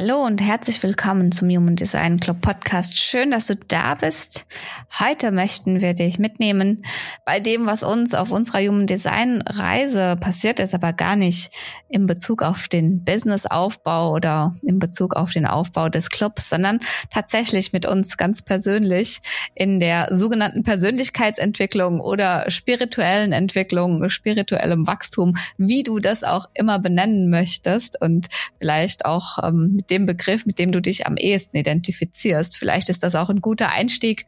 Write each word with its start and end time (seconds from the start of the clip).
Hallo 0.00 0.24
und 0.24 0.40
herzlich 0.40 0.82
willkommen 0.82 1.30
zum 1.30 1.50
Human 1.50 1.76
Design 1.76 2.18
Club 2.18 2.40
Podcast. 2.40 2.96
Schön, 2.96 3.32
dass 3.32 3.48
du 3.48 3.54
da 3.54 3.94
bist. 3.94 4.46
Heute 4.98 5.30
möchten 5.30 5.82
wir 5.82 5.92
dich 5.92 6.18
mitnehmen 6.18 6.86
bei 7.26 7.38
dem, 7.38 7.66
was 7.66 7.82
uns 7.82 8.14
auf 8.14 8.30
unserer 8.30 8.66
Human 8.66 8.86
Design 8.86 9.42
Reise 9.42 10.16
passiert 10.18 10.58
ist, 10.58 10.74
aber 10.74 10.94
gar 10.94 11.16
nicht 11.16 11.50
in 11.90 12.06
Bezug 12.06 12.42
auf 12.42 12.66
den 12.68 13.04
Businessaufbau 13.04 14.14
oder 14.14 14.54
in 14.62 14.78
Bezug 14.78 15.14
auf 15.14 15.32
den 15.32 15.44
Aufbau 15.44 15.90
des 15.90 16.08
Clubs, 16.08 16.48
sondern 16.48 16.80
tatsächlich 17.10 17.74
mit 17.74 17.84
uns 17.84 18.16
ganz 18.16 18.40
persönlich 18.40 19.20
in 19.54 19.80
der 19.80 20.16
sogenannten 20.16 20.62
Persönlichkeitsentwicklung 20.62 22.00
oder 22.00 22.50
spirituellen 22.50 23.32
Entwicklung, 23.32 24.08
spirituellem 24.08 24.86
Wachstum, 24.86 25.36
wie 25.58 25.82
du 25.82 25.98
das 25.98 26.24
auch 26.24 26.46
immer 26.54 26.78
benennen 26.78 27.28
möchtest 27.28 28.00
und 28.00 28.28
vielleicht 28.58 29.04
auch 29.04 29.36
ähm, 29.42 29.74
mit 29.74 29.89
dem 29.90 30.06
Begriff, 30.06 30.46
mit 30.46 30.58
dem 30.58 30.72
du 30.72 30.80
dich 30.80 31.06
am 31.06 31.16
ehesten 31.16 31.56
identifizierst. 31.56 32.56
Vielleicht 32.56 32.88
ist 32.88 33.02
das 33.02 33.14
auch 33.14 33.30
ein 33.30 33.40
guter 33.40 33.70
Einstieg. 33.70 34.26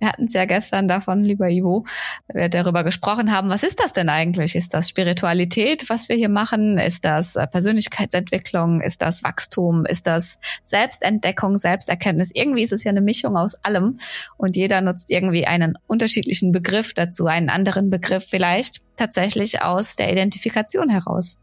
Wir 0.00 0.08
hatten 0.08 0.24
es 0.24 0.34
ja 0.34 0.44
gestern 0.44 0.86
davon, 0.86 1.20
lieber 1.20 1.48
Ivo, 1.48 1.86
wir 2.30 2.48
darüber 2.50 2.84
gesprochen 2.84 3.32
haben, 3.32 3.48
was 3.48 3.62
ist 3.62 3.80
das 3.80 3.92
denn 3.92 4.08
eigentlich? 4.10 4.54
Ist 4.54 4.74
das 4.74 4.88
Spiritualität, 4.88 5.88
was 5.88 6.08
wir 6.08 6.16
hier 6.16 6.28
machen? 6.28 6.76
Ist 6.78 7.04
das 7.06 7.36
äh, 7.36 7.46
Persönlichkeitsentwicklung? 7.46 8.82
Ist 8.82 9.00
das 9.00 9.22
Wachstum? 9.22 9.86
Ist 9.86 10.06
das 10.06 10.38
Selbstentdeckung, 10.62 11.56
Selbsterkenntnis? 11.56 12.32
Irgendwie 12.34 12.64
ist 12.64 12.72
es 12.72 12.84
ja 12.84 12.90
eine 12.90 13.00
Mischung 13.00 13.36
aus 13.36 13.54
allem 13.64 13.96
und 14.36 14.56
jeder 14.56 14.82
nutzt 14.82 15.10
irgendwie 15.10 15.46
einen 15.46 15.78
unterschiedlichen 15.86 16.52
Begriff 16.52 16.92
dazu, 16.92 17.26
einen 17.26 17.48
anderen 17.48 17.88
Begriff 17.88 18.26
vielleicht 18.28 18.82
tatsächlich 18.96 19.62
aus 19.62 19.96
der 19.96 20.12
Identifikation 20.12 20.90
heraus. 20.90 21.38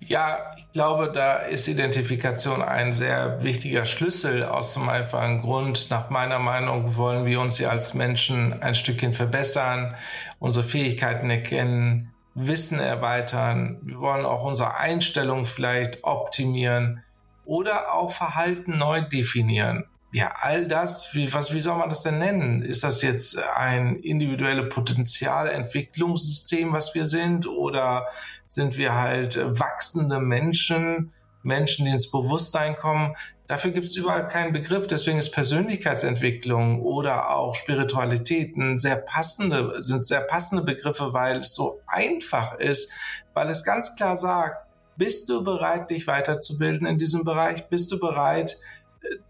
Ja, 0.00 0.54
ich 0.56 0.70
glaube, 0.72 1.10
da 1.12 1.36
ist 1.36 1.68
Identifikation 1.68 2.62
ein 2.62 2.92
sehr 2.92 3.42
wichtiger 3.42 3.84
Schlüssel 3.84 4.44
aus 4.44 4.74
dem 4.74 4.88
einfachen 4.88 5.40
Grund. 5.42 5.90
Nach 5.90 6.10
meiner 6.10 6.38
Meinung 6.38 6.96
wollen 6.96 7.26
wir 7.26 7.40
uns 7.40 7.58
ja 7.58 7.70
als 7.70 7.94
Menschen 7.94 8.62
ein 8.62 8.74
Stückchen 8.74 9.14
verbessern, 9.14 9.96
unsere 10.38 10.66
Fähigkeiten 10.66 11.30
erkennen, 11.30 12.12
Wissen 12.34 12.78
erweitern. 12.78 13.80
Wir 13.82 13.98
wollen 13.98 14.24
auch 14.24 14.44
unsere 14.44 14.76
Einstellung 14.76 15.44
vielleicht 15.44 16.04
optimieren 16.04 17.02
oder 17.44 17.94
auch 17.94 18.12
Verhalten 18.12 18.78
neu 18.78 19.02
definieren. 19.02 19.84
Ja, 20.10 20.32
all 20.40 20.66
das, 20.66 21.14
wie, 21.14 21.30
was, 21.34 21.52
wie 21.52 21.60
soll 21.60 21.76
man 21.76 21.90
das 21.90 22.02
denn 22.02 22.18
nennen? 22.18 22.62
Ist 22.62 22.82
das 22.82 23.02
jetzt 23.02 23.38
ein 23.56 23.96
individuelle 23.96 24.64
Potenzialentwicklungssystem, 24.64 26.72
was 26.72 26.94
wir 26.94 27.04
sind, 27.04 27.46
oder 27.46 28.06
sind 28.48 28.78
wir 28.78 28.94
halt 28.94 29.38
wachsende 29.60 30.18
Menschen, 30.18 31.12
Menschen, 31.42 31.84
die 31.84 31.92
ins 31.92 32.10
Bewusstsein 32.10 32.76
kommen. 32.76 33.14
Dafür 33.46 33.70
gibt 33.70 33.86
es 33.86 33.96
überall 33.96 34.26
keinen 34.26 34.52
Begriff. 34.52 34.86
Deswegen 34.86 35.18
ist 35.18 35.30
Persönlichkeitsentwicklung 35.30 36.82
oder 36.82 37.34
auch 37.34 37.54
Spiritualität 37.54 38.54
sehr 38.76 38.96
passende, 38.96 39.82
sind 39.82 40.06
sehr 40.06 40.20
passende 40.20 40.64
Begriffe, 40.64 41.12
weil 41.12 41.38
es 41.38 41.54
so 41.54 41.80
einfach 41.86 42.54
ist, 42.54 42.92
weil 43.34 43.48
es 43.48 43.64
ganz 43.64 43.96
klar 43.96 44.16
sagt, 44.16 44.66
bist 44.96 45.28
du 45.28 45.44
bereit, 45.44 45.90
dich 45.90 46.06
weiterzubilden 46.06 46.86
in 46.86 46.98
diesem 46.98 47.24
Bereich? 47.24 47.68
Bist 47.68 47.92
du 47.92 48.00
bereit, 48.00 48.58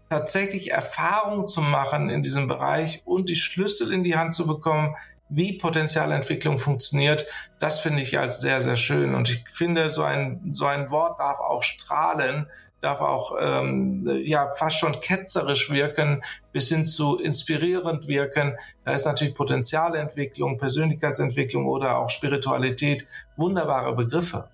tatsächlich 0.09 0.71
Erfahrung 0.71 1.47
zu 1.47 1.61
machen 1.61 2.09
in 2.09 2.23
diesem 2.23 2.47
Bereich 2.47 3.03
und 3.05 3.29
die 3.29 3.35
Schlüssel 3.35 3.93
in 3.93 4.03
die 4.03 4.15
Hand 4.15 4.33
zu 4.33 4.47
bekommen, 4.47 4.95
wie 5.29 5.57
Potenzialentwicklung 5.57 6.57
funktioniert, 6.57 7.25
das 7.59 7.79
finde 7.79 8.01
ich 8.01 8.17
als 8.17 8.41
sehr, 8.41 8.61
sehr 8.61 8.75
schön. 8.75 9.13
Und 9.13 9.29
ich 9.29 9.45
finde, 9.47 9.89
so 9.89 10.03
ein, 10.03 10.49
so 10.53 10.65
ein 10.65 10.89
Wort 10.89 11.19
darf 11.19 11.39
auch 11.39 11.61
strahlen, 11.61 12.47
darf 12.81 13.01
auch 13.01 13.35
ähm, 13.39 14.09
ja 14.23 14.49
fast 14.51 14.79
schon 14.79 14.99
ketzerisch 14.99 15.69
wirken, 15.69 16.23
bis 16.51 16.69
hin 16.69 16.85
zu 16.85 17.17
inspirierend 17.17 18.07
wirken. 18.07 18.55
Da 18.85 18.93
ist 18.93 19.05
natürlich 19.05 19.35
Potenzialentwicklung, 19.35 20.57
Persönlichkeitsentwicklung 20.57 21.67
oder 21.67 21.97
auch 21.97 22.09
Spiritualität 22.09 23.05
wunderbare 23.35 23.95
Begriffe. 23.95 24.49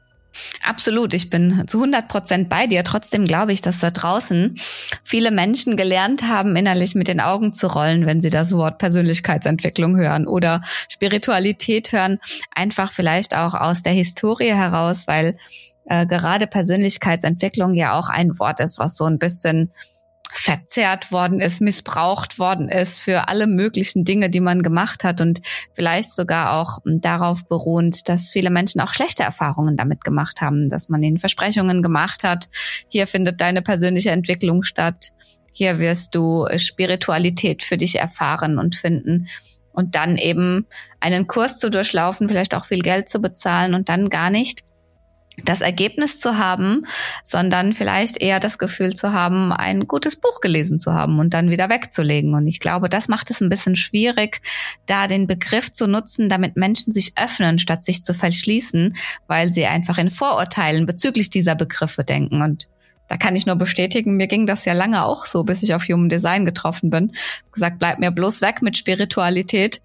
Absolut, 0.62 1.14
ich 1.14 1.30
bin 1.30 1.64
zu 1.68 1.78
100 1.78 2.08
Prozent 2.08 2.50
bei 2.50 2.68
dir. 2.68 2.84
Trotzdem 2.84 3.26
glaube 3.26 3.54
ich, 3.54 3.62
dass 3.62 3.80
da 3.80 3.90
draußen 3.90 4.56
viele 5.04 5.32
Menschen 5.32 5.78
gelernt 5.78 6.24
haben, 6.24 6.56
innerlich 6.56 6.96
mit 6.96 7.08
den 7.08 7.20
Augen 7.20 7.54
zu 7.54 7.68
rollen, 7.68 8.06
wenn 8.06 8.20
sie 8.20 8.30
das 8.30 8.52
Wort 8.54 8.78
Persönlichkeitsentwicklung 8.78 9.98
hören 9.98 10.28
oder 10.28 10.62
Spiritualität 10.90 11.92
hören. 11.92 12.20
Einfach 12.54 12.92
vielleicht 12.92 13.36
auch 13.36 13.54
aus 13.54 13.82
der 13.82 13.94
Historie 13.94 14.54
heraus, 14.54 15.08
weil 15.08 15.38
äh, 15.86 16.06
gerade 16.06 16.48
Persönlichkeitsentwicklung 16.48 17.74
ja 17.74 17.98
auch 17.98 18.10
ein 18.10 18.38
Wort 18.40 18.60
ist, 18.60 18.80
was 18.80 18.98
so 18.98 19.06
ein 19.06 19.20
bisschen 19.20 19.70
verzerrt 20.38 21.12
worden 21.12 21.40
ist, 21.40 21.62
missbraucht 21.62 22.40
worden 22.40 22.70
ist 22.70 23.00
für 23.00 23.28
alle 23.30 23.48
möglichen 23.48 24.04
Dinge, 24.04 24.30
die 24.30 24.40
man 24.40 24.62
gemacht 24.62 25.04
hat 25.04 25.22
und 25.22 25.42
vielleicht 25.74 26.14
sogar 26.14 26.60
auch 26.60 26.80
darauf 26.86 27.48
beruhend, 27.48 28.10
dass 28.10 28.32
viele 28.32 28.50
Menschen 28.50 28.82
auch 28.82 28.94
schlechte 28.94 29.24
Erfahrungen 29.24 29.78
damit 29.78 30.04
gemacht 30.04 30.42
haben, 30.42 30.70
dass 30.70 30.90
man 30.90 31.02
ihnen 31.04 31.20
Versprechungen 31.20 31.82
gemacht 31.82 32.24
hat. 32.24 32.50
Hier 32.90 33.08
findet 33.08 33.42
deine 33.42 33.62
persönliche 33.62 34.12
Entwicklung 34.12 34.64
statt. 34.64 35.12
Hier 35.54 35.80
wirst 35.80 36.16
du 36.16 36.46
Spiritualität 36.58 37.64
für 37.64 37.78
dich 37.78 38.00
erfahren 38.00 38.60
und 38.60 38.76
finden 38.76 39.28
und 39.72 39.96
dann 39.96 40.18
eben 40.18 40.66
einen 41.00 41.28
Kurs 41.28 41.60
zu 41.60 41.70
durchlaufen, 41.70 42.28
vielleicht 42.28 42.56
auch 42.56 42.66
viel 42.66 42.82
Geld 42.82 43.10
zu 43.10 43.22
bezahlen 43.22 43.74
und 43.74 43.90
dann 43.90 44.10
gar 44.10 44.30
nicht 44.30 44.64
das 45.44 45.62
Ergebnis 45.62 46.20
zu 46.20 46.38
haben, 46.38 46.86
sondern 47.24 47.74
vielleicht 47.74 48.22
eher 48.22 48.40
das 48.40 48.58
Gefühl 48.58 48.94
zu 48.94 49.12
haben, 49.12 49.52
ein 49.52 49.88
gutes 49.88 50.16
Buch 50.16 50.42
gelesen 50.42 50.80
zu 50.80 50.94
haben 50.94 51.20
und 51.20 51.34
dann 51.34 51.50
wieder 51.50 51.70
wegzulegen. 51.70 52.34
Und 52.34 52.48
ich 52.48 52.60
glaube, 52.60 52.90
das 52.90 53.08
macht 53.08 53.30
es 53.30 53.42
ein 53.42 53.50
bisschen 53.50 53.76
schwierig, 53.76 54.42
da 54.86 55.08
den 55.08 55.28
Begriff 55.28 55.72
zu 55.72 55.88
nutzen, 55.88 56.30
damit 56.30 56.56
Menschen 56.56 56.94
sich 56.94 57.14
öffnen, 57.18 57.60
statt 57.60 57.84
sich 57.84 58.04
zu 58.04 58.14
verschließen, 58.14 58.96
weil 59.28 59.52
sie 59.52 59.66
einfach 59.66 59.98
in 59.98 60.10
Vorurteilen 60.10 60.86
bezüglich 60.86 61.30
dieser 61.30 61.56
Begriffe 61.56 62.04
denken. 62.04 62.42
Und 62.42 62.68
da 63.08 63.18
kann 63.18 63.36
ich 63.36 63.46
nur 63.46 63.56
bestätigen, 63.56 64.16
mir 64.16 64.28
ging 64.28 64.46
das 64.46 64.66
ja 64.66 64.74
lange 64.74 65.06
auch 65.06 65.26
so, 65.26 65.44
bis 65.44 65.62
ich 65.64 65.76
auf 65.76 65.84
Human 65.84 66.10
Design 66.10 66.46
getroffen 66.46 66.90
bin. 66.90 67.12
Gesagt, 67.52 67.80
bleib 67.80 68.00
mir 68.00 68.12
bloß 68.12 68.42
weg 68.42 68.62
mit 68.62 68.78
Spiritualität 68.78 69.82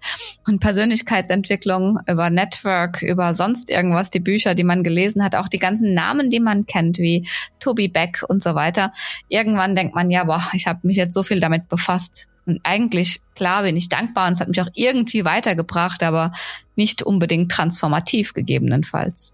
und 0.47 0.59
Persönlichkeitsentwicklung 0.59 1.99
über 2.07 2.29
Network, 2.29 3.01
über 3.01 3.33
sonst 3.33 3.69
irgendwas, 3.69 4.09
die 4.09 4.19
Bücher, 4.19 4.55
die 4.55 4.63
man 4.63 4.83
gelesen 4.83 5.23
hat, 5.23 5.35
auch 5.35 5.47
die 5.47 5.59
ganzen 5.59 5.93
Namen, 5.93 6.29
die 6.29 6.39
man 6.39 6.65
kennt, 6.65 6.97
wie 6.97 7.27
Toby 7.59 7.87
Beck 7.87 8.23
und 8.27 8.41
so 8.41 8.55
weiter. 8.55 8.91
Irgendwann 9.27 9.75
denkt 9.75 9.95
man, 9.95 10.09
ja, 10.09 10.23
boah, 10.23 10.43
ich 10.53 10.67
habe 10.67 10.79
mich 10.83 10.97
jetzt 10.97 11.13
so 11.13 11.23
viel 11.23 11.39
damit 11.39 11.69
befasst. 11.69 12.27
Und 12.45 12.59
eigentlich, 12.63 13.21
klar, 13.35 13.63
bin 13.63 13.77
ich 13.77 13.87
dankbar 13.87 14.27
und 14.27 14.33
es 14.33 14.39
hat 14.39 14.47
mich 14.47 14.61
auch 14.61 14.69
irgendwie 14.73 15.25
weitergebracht, 15.25 16.01
aber 16.01 16.31
nicht 16.75 17.03
unbedingt 17.03 17.51
transformativ 17.51 18.33
gegebenenfalls. 18.33 19.33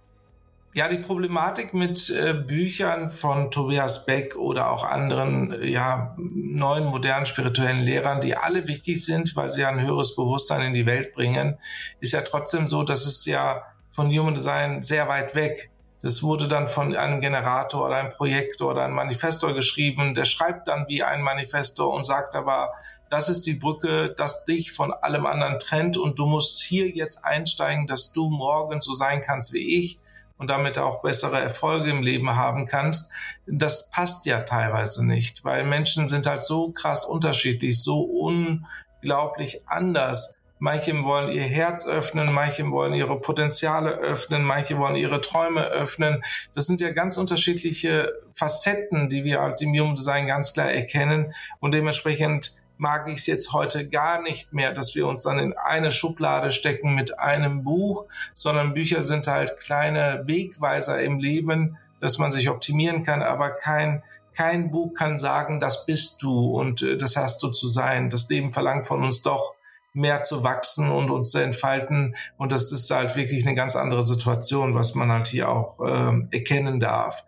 Ja, 0.77 0.87
die 0.87 0.99
Problematik 0.99 1.73
mit 1.73 2.11
äh, 2.11 2.35
Büchern 2.35 3.09
von 3.09 3.49
Tobias 3.49 4.05
Beck 4.05 4.35
oder 4.35 4.69
auch 4.69 4.83
anderen 4.83 5.51
äh, 5.51 5.65
ja, 5.65 6.15
neuen, 6.17 6.85
modernen 6.85 7.25
spirituellen 7.25 7.81
Lehrern, 7.81 8.21
die 8.21 8.37
alle 8.37 8.67
wichtig 8.67 9.03
sind, 9.03 9.35
weil 9.35 9.49
sie 9.49 9.65
ein 9.65 9.81
höheres 9.81 10.15
Bewusstsein 10.15 10.67
in 10.67 10.75
die 10.75 10.85
Welt 10.85 11.13
bringen, 11.13 11.57
ist 11.99 12.13
ja 12.13 12.21
trotzdem 12.21 12.67
so, 12.67 12.83
dass 12.83 13.07
es 13.07 13.25
ja 13.25 13.63
von 13.89 14.15
Human 14.15 14.35
Design 14.35 14.83
sehr 14.83 15.07
weit 15.07 15.33
weg. 15.33 15.71
Das 16.03 16.21
wurde 16.21 16.47
dann 16.47 16.67
von 16.67 16.95
einem 16.95 17.21
Generator 17.21 17.87
oder 17.87 17.95
einem 17.95 18.11
Projektor 18.11 18.69
oder 18.69 18.83
einem 18.83 18.93
Manifestor 18.93 19.55
geschrieben. 19.55 20.13
Der 20.13 20.25
schreibt 20.25 20.67
dann 20.67 20.87
wie 20.87 21.01
ein 21.01 21.23
Manifestor 21.23 21.91
und 21.91 22.05
sagt 22.05 22.35
aber, 22.35 22.71
das 23.09 23.29
ist 23.29 23.47
die 23.47 23.55
Brücke, 23.55 24.13
das 24.15 24.45
dich 24.45 24.73
von 24.73 24.93
allem 24.93 25.25
anderen 25.25 25.57
trennt 25.57 25.97
und 25.97 26.19
du 26.19 26.27
musst 26.27 26.61
hier 26.61 26.87
jetzt 26.87 27.25
einsteigen, 27.25 27.87
dass 27.87 28.13
du 28.13 28.29
morgen 28.29 28.79
so 28.79 28.93
sein 28.93 29.23
kannst 29.23 29.53
wie 29.53 29.79
ich 29.79 29.99
und 30.37 30.49
damit 30.49 30.77
auch 30.77 31.01
bessere 31.01 31.39
Erfolge 31.39 31.89
im 31.89 32.01
Leben 32.01 32.35
haben 32.35 32.65
kannst, 32.65 33.11
das 33.45 33.89
passt 33.89 34.25
ja 34.25 34.41
teilweise 34.41 35.05
nicht, 35.05 35.43
weil 35.43 35.63
Menschen 35.63 36.07
sind 36.07 36.27
halt 36.27 36.41
so 36.41 36.71
krass 36.71 37.05
unterschiedlich, 37.05 37.81
so 37.81 38.01
unglaublich 38.01 39.67
anders. 39.67 40.39
Manche 40.59 41.03
wollen 41.03 41.31
ihr 41.31 41.43
Herz 41.43 41.85
öffnen, 41.85 42.33
manche 42.33 42.69
wollen 42.71 42.93
ihre 42.93 43.19
Potenziale 43.21 43.91
öffnen, 43.91 44.43
manche 44.43 44.77
wollen 44.79 44.95
ihre 44.95 45.21
Träume 45.21 45.65
öffnen. 45.65 46.23
Das 46.55 46.65
sind 46.65 46.81
ja 46.81 46.91
ganz 46.91 47.17
unterschiedliche 47.17 48.11
Facetten, 48.31 49.07
die 49.07 49.23
wir 49.23 49.39
halt 49.39 49.61
im 49.61 49.69
Human 49.69 49.93
Design 49.93 50.25
ganz 50.25 50.53
klar 50.53 50.71
erkennen 50.71 51.33
und 51.59 51.73
dementsprechend 51.73 52.63
mag 52.77 53.07
ich 53.07 53.19
es 53.19 53.27
jetzt 53.27 53.53
heute 53.53 53.89
gar 53.89 54.21
nicht 54.21 54.53
mehr, 54.53 54.71
dass 54.73 54.95
wir 54.95 55.07
uns 55.07 55.23
dann 55.23 55.39
in 55.39 55.53
eine 55.53 55.91
Schublade 55.91 56.51
stecken 56.51 56.95
mit 56.95 57.19
einem 57.19 57.63
Buch, 57.63 58.05
sondern 58.33 58.73
Bücher 58.73 59.03
sind 59.03 59.27
halt 59.27 59.59
kleine 59.59 60.23
Wegweiser 60.25 61.01
im 61.01 61.19
Leben, 61.19 61.77
dass 61.99 62.17
man 62.17 62.31
sich 62.31 62.49
optimieren 62.49 63.03
kann, 63.03 63.21
aber 63.21 63.49
kein 63.51 64.03
kein 64.37 64.69
Buch 64.69 64.93
kann 64.93 65.17
sagen, 65.17 65.59
das 65.59 65.87
bist 65.87 66.21
du 66.21 66.51
und 66.51 66.83
äh, 66.83 66.95
das 66.95 67.15
hast 67.15 67.41
du 67.41 67.49
zu 67.49 67.67
sein. 67.67 68.11
Das 68.11 68.29
Leben 68.29 68.53
verlangt 68.53 68.85
von 68.85 69.03
uns 69.03 69.23
doch 69.23 69.55
mehr 69.93 70.21
zu 70.21 70.43
wachsen 70.43 70.91
und 70.91 71.09
uns 71.09 71.31
zu 71.31 71.39
entfalten. 71.39 72.15
Und 72.37 72.51
das 72.51 72.71
ist 72.71 72.89
halt 72.91 73.15
wirklich 73.15 73.45
eine 73.45 73.55
ganz 73.55 73.75
andere 73.75 74.05
Situation, 74.05 74.75
was 74.75 74.93
man 74.93 75.11
halt 75.11 75.27
hier 75.27 75.49
auch 75.49 75.79
äh, 75.79 76.21
erkennen 76.31 76.79
darf. 76.79 77.23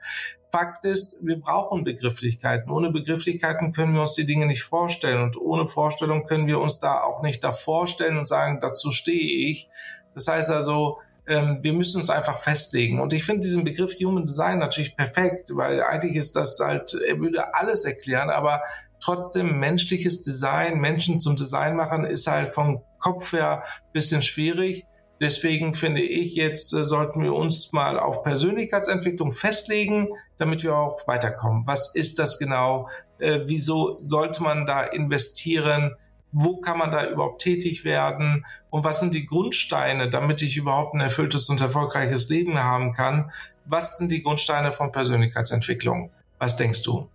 Fakt 0.51 0.85
ist, 0.85 1.25
wir 1.25 1.39
brauchen 1.39 1.83
Begrifflichkeiten. 1.83 2.71
Ohne 2.71 2.91
Begrifflichkeiten 2.91 3.71
können 3.71 3.93
wir 3.93 4.01
uns 4.01 4.13
die 4.13 4.25
Dinge 4.25 4.45
nicht 4.45 4.63
vorstellen. 4.63 5.21
Und 5.21 5.37
ohne 5.37 5.67
Vorstellung 5.67 6.25
können 6.25 6.47
wir 6.47 6.59
uns 6.59 6.79
da 6.79 7.01
auch 7.01 7.21
nicht 7.21 7.43
davor 7.43 7.87
stellen 7.87 8.17
und 8.17 8.27
sagen, 8.27 8.59
dazu 8.59 8.91
stehe 8.91 9.49
ich. 9.49 9.69
Das 10.15 10.27
heißt 10.27 10.49
also, 10.49 10.97
ähm, 11.27 11.59
wir 11.61 11.73
müssen 11.73 11.97
uns 11.97 12.09
einfach 12.09 12.37
festlegen. 12.37 12.99
Und 12.99 13.13
ich 13.13 13.23
finde 13.23 13.41
diesen 13.41 13.63
Begriff 13.63 13.93
Human 13.99 14.25
Design 14.25 14.57
natürlich 14.57 14.97
perfekt, 14.97 15.51
weil 15.53 15.83
eigentlich 15.83 16.15
ist 16.15 16.35
das 16.35 16.59
halt, 16.59 16.95
er 17.07 17.19
würde 17.19 17.53
alles 17.53 17.85
erklären, 17.85 18.31
aber 18.31 18.63
trotzdem 18.99 19.59
menschliches 19.59 20.23
Design, 20.23 20.79
Menschen 20.79 21.19
zum 21.19 21.35
Design 21.35 21.75
machen, 21.75 22.03
ist 22.03 22.27
halt 22.27 22.53
vom 22.53 22.81
Kopf 22.97 23.33
her 23.33 23.63
bisschen 23.93 24.21
schwierig. 24.21 24.85
Deswegen 25.19 25.73
finde 25.73 26.01
ich, 26.01 26.35
jetzt 26.35 26.73
äh, 26.73 26.85
sollten 26.85 27.21
wir 27.21 27.33
uns 27.33 27.73
mal 27.73 27.99
auf 27.99 28.23
Persönlichkeitsentwicklung 28.23 29.31
festlegen, 29.31 30.07
damit 30.37 30.63
wir 30.63 30.75
auch 30.75 31.05
weiterkommen. 31.07 31.63
Was 31.65 31.93
ist 31.93 32.19
das 32.19 32.39
genau? 32.39 32.89
Äh, 33.19 33.41
wieso 33.45 33.99
sollte 34.01 34.41
man 34.41 34.65
da 34.65 34.83
investieren? 34.83 35.95
Wo 36.31 36.57
kann 36.57 36.77
man 36.77 36.91
da 36.91 37.09
überhaupt 37.09 37.41
tätig 37.41 37.83
werden? 37.83 38.45
Und 38.69 38.83
was 38.85 38.99
sind 38.99 39.13
die 39.13 39.25
Grundsteine, 39.25 40.09
damit 40.09 40.41
ich 40.41 40.55
überhaupt 40.55 40.93
ein 40.93 41.01
erfülltes 41.01 41.49
und 41.49 41.59
erfolgreiches 41.59 42.29
Leben 42.29 42.57
haben 42.57 42.93
kann? 42.93 43.31
Was 43.65 43.97
sind 43.97 44.11
die 44.11 44.23
Grundsteine 44.23 44.71
von 44.71 44.91
Persönlichkeitsentwicklung? 44.91 46.11
Was 46.37 46.55
denkst 46.55 46.83
du? 46.83 47.09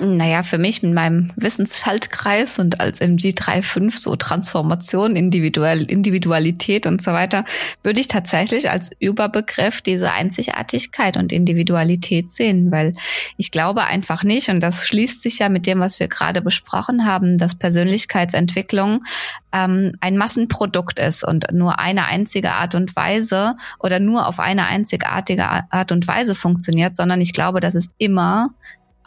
Naja, 0.00 0.42
für 0.42 0.58
mich 0.58 0.82
mit 0.82 0.94
meinem 0.94 1.30
Wissensschaltkreis 1.36 2.58
und 2.58 2.80
als 2.80 3.00
MG35 3.00 3.98
so 3.98 4.14
Transformation, 4.16 5.16
Individual, 5.16 5.82
Individualität 5.82 6.86
und 6.86 7.02
so 7.02 7.12
weiter, 7.12 7.44
würde 7.82 8.00
ich 8.00 8.08
tatsächlich 8.08 8.70
als 8.70 8.90
Überbegriff 9.00 9.80
diese 9.80 10.12
Einzigartigkeit 10.12 11.16
und 11.16 11.32
Individualität 11.32 12.30
sehen, 12.30 12.70
weil 12.70 12.92
ich 13.36 13.50
glaube 13.50 13.84
einfach 13.84 14.22
nicht, 14.22 14.48
und 14.50 14.60
das 14.60 14.86
schließt 14.86 15.20
sich 15.20 15.40
ja 15.40 15.48
mit 15.48 15.66
dem, 15.66 15.80
was 15.80 15.98
wir 15.98 16.08
gerade 16.08 16.42
besprochen 16.42 17.04
haben, 17.04 17.36
dass 17.36 17.56
Persönlichkeitsentwicklung 17.56 19.04
ähm, 19.52 19.92
ein 20.00 20.16
Massenprodukt 20.16 20.98
ist 20.98 21.24
und 21.24 21.52
nur 21.52 21.80
eine 21.80 22.06
einzige 22.06 22.52
Art 22.52 22.74
und 22.74 22.94
Weise 22.94 23.56
oder 23.78 23.98
nur 23.98 24.26
auf 24.26 24.38
eine 24.38 24.66
einzigartige 24.66 25.44
Art 25.70 25.92
und 25.92 26.06
Weise 26.06 26.34
funktioniert, 26.34 26.96
sondern 26.96 27.20
ich 27.20 27.32
glaube, 27.32 27.60
dass 27.60 27.74
es 27.74 27.90
immer 27.98 28.50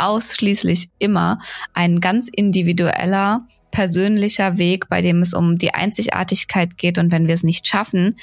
ausschließlich 0.01 0.89
immer 0.99 1.39
ein 1.73 1.99
ganz 1.99 2.29
individueller, 2.29 3.47
persönlicher 3.71 4.57
Weg, 4.57 4.89
bei 4.89 5.01
dem 5.01 5.21
es 5.21 5.33
um 5.33 5.57
die 5.57 5.73
Einzigartigkeit 5.73 6.77
geht. 6.77 6.97
Und 6.97 7.11
wenn 7.11 7.27
wir 7.27 7.35
es 7.35 7.43
nicht 7.43 7.67
schaffen, 7.67 8.17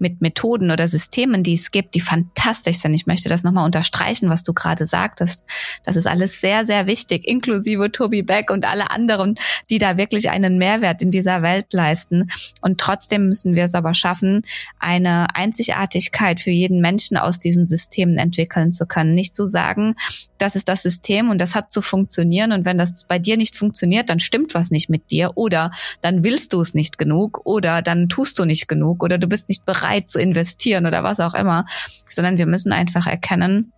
mit 0.00 0.20
Methoden 0.20 0.70
oder 0.70 0.88
Systemen, 0.88 1.42
die 1.42 1.54
es 1.54 1.70
gibt, 1.70 1.94
die 1.94 2.00
fantastisch 2.00 2.78
sind. 2.78 2.94
Ich 2.94 3.06
möchte 3.06 3.28
das 3.28 3.42
nochmal 3.42 3.64
unterstreichen, 3.64 4.28
was 4.28 4.42
du 4.42 4.52
gerade 4.52 4.86
sagtest. 4.86 5.44
Das 5.84 5.96
ist 5.96 6.06
alles 6.06 6.40
sehr, 6.40 6.64
sehr 6.64 6.86
wichtig, 6.86 7.26
inklusive 7.26 7.92
Toby 7.92 8.22
Beck 8.22 8.50
und 8.50 8.64
alle 8.64 8.90
anderen, 8.90 9.36
die 9.68 9.78
da 9.78 9.96
wirklich 9.96 10.30
einen 10.30 10.58
Mehrwert 10.58 11.02
in 11.02 11.10
dieser 11.10 11.42
Welt 11.42 11.72
leisten. 11.72 12.30
Und 12.60 12.78
trotzdem 12.78 13.26
müssen 13.26 13.54
wir 13.54 13.64
es 13.64 13.74
aber 13.74 13.94
schaffen, 13.94 14.44
eine 14.78 15.34
Einzigartigkeit 15.34 16.40
für 16.40 16.50
jeden 16.50 16.80
Menschen 16.80 17.16
aus 17.16 17.38
diesen 17.38 17.64
Systemen 17.64 18.16
entwickeln 18.16 18.72
zu 18.72 18.86
können. 18.86 19.14
Nicht 19.14 19.34
zu 19.34 19.46
sagen, 19.46 19.94
das 20.40 20.56
ist 20.56 20.68
das 20.68 20.82
System 20.82 21.30
und 21.30 21.38
das 21.38 21.54
hat 21.54 21.70
zu 21.70 21.82
funktionieren 21.82 22.52
und 22.52 22.64
wenn 22.64 22.78
das 22.78 23.04
bei 23.04 23.18
dir 23.18 23.36
nicht 23.36 23.56
funktioniert, 23.56 24.08
dann 24.08 24.20
stimmt 24.20 24.54
was 24.54 24.70
nicht 24.70 24.88
mit 24.88 25.10
dir 25.10 25.32
oder 25.36 25.70
dann 26.00 26.24
willst 26.24 26.52
du 26.52 26.60
es 26.60 26.74
nicht 26.74 26.98
genug 26.98 27.42
oder 27.44 27.82
dann 27.82 28.08
tust 28.08 28.38
du 28.38 28.44
nicht 28.44 28.66
genug 28.66 29.02
oder 29.02 29.18
du 29.18 29.28
bist 29.28 29.48
nicht 29.48 29.64
bereit, 29.64 29.89
bereit 29.90 30.08
zu 30.08 30.20
investieren 30.20 30.86
oder 30.86 31.02
was 31.02 31.20
auch 31.20 31.34
immer, 31.34 31.66
sondern 32.08 32.38
wir 32.38 32.46
müssen 32.46 32.72
einfach 32.72 33.06
erkennen, 33.06 33.72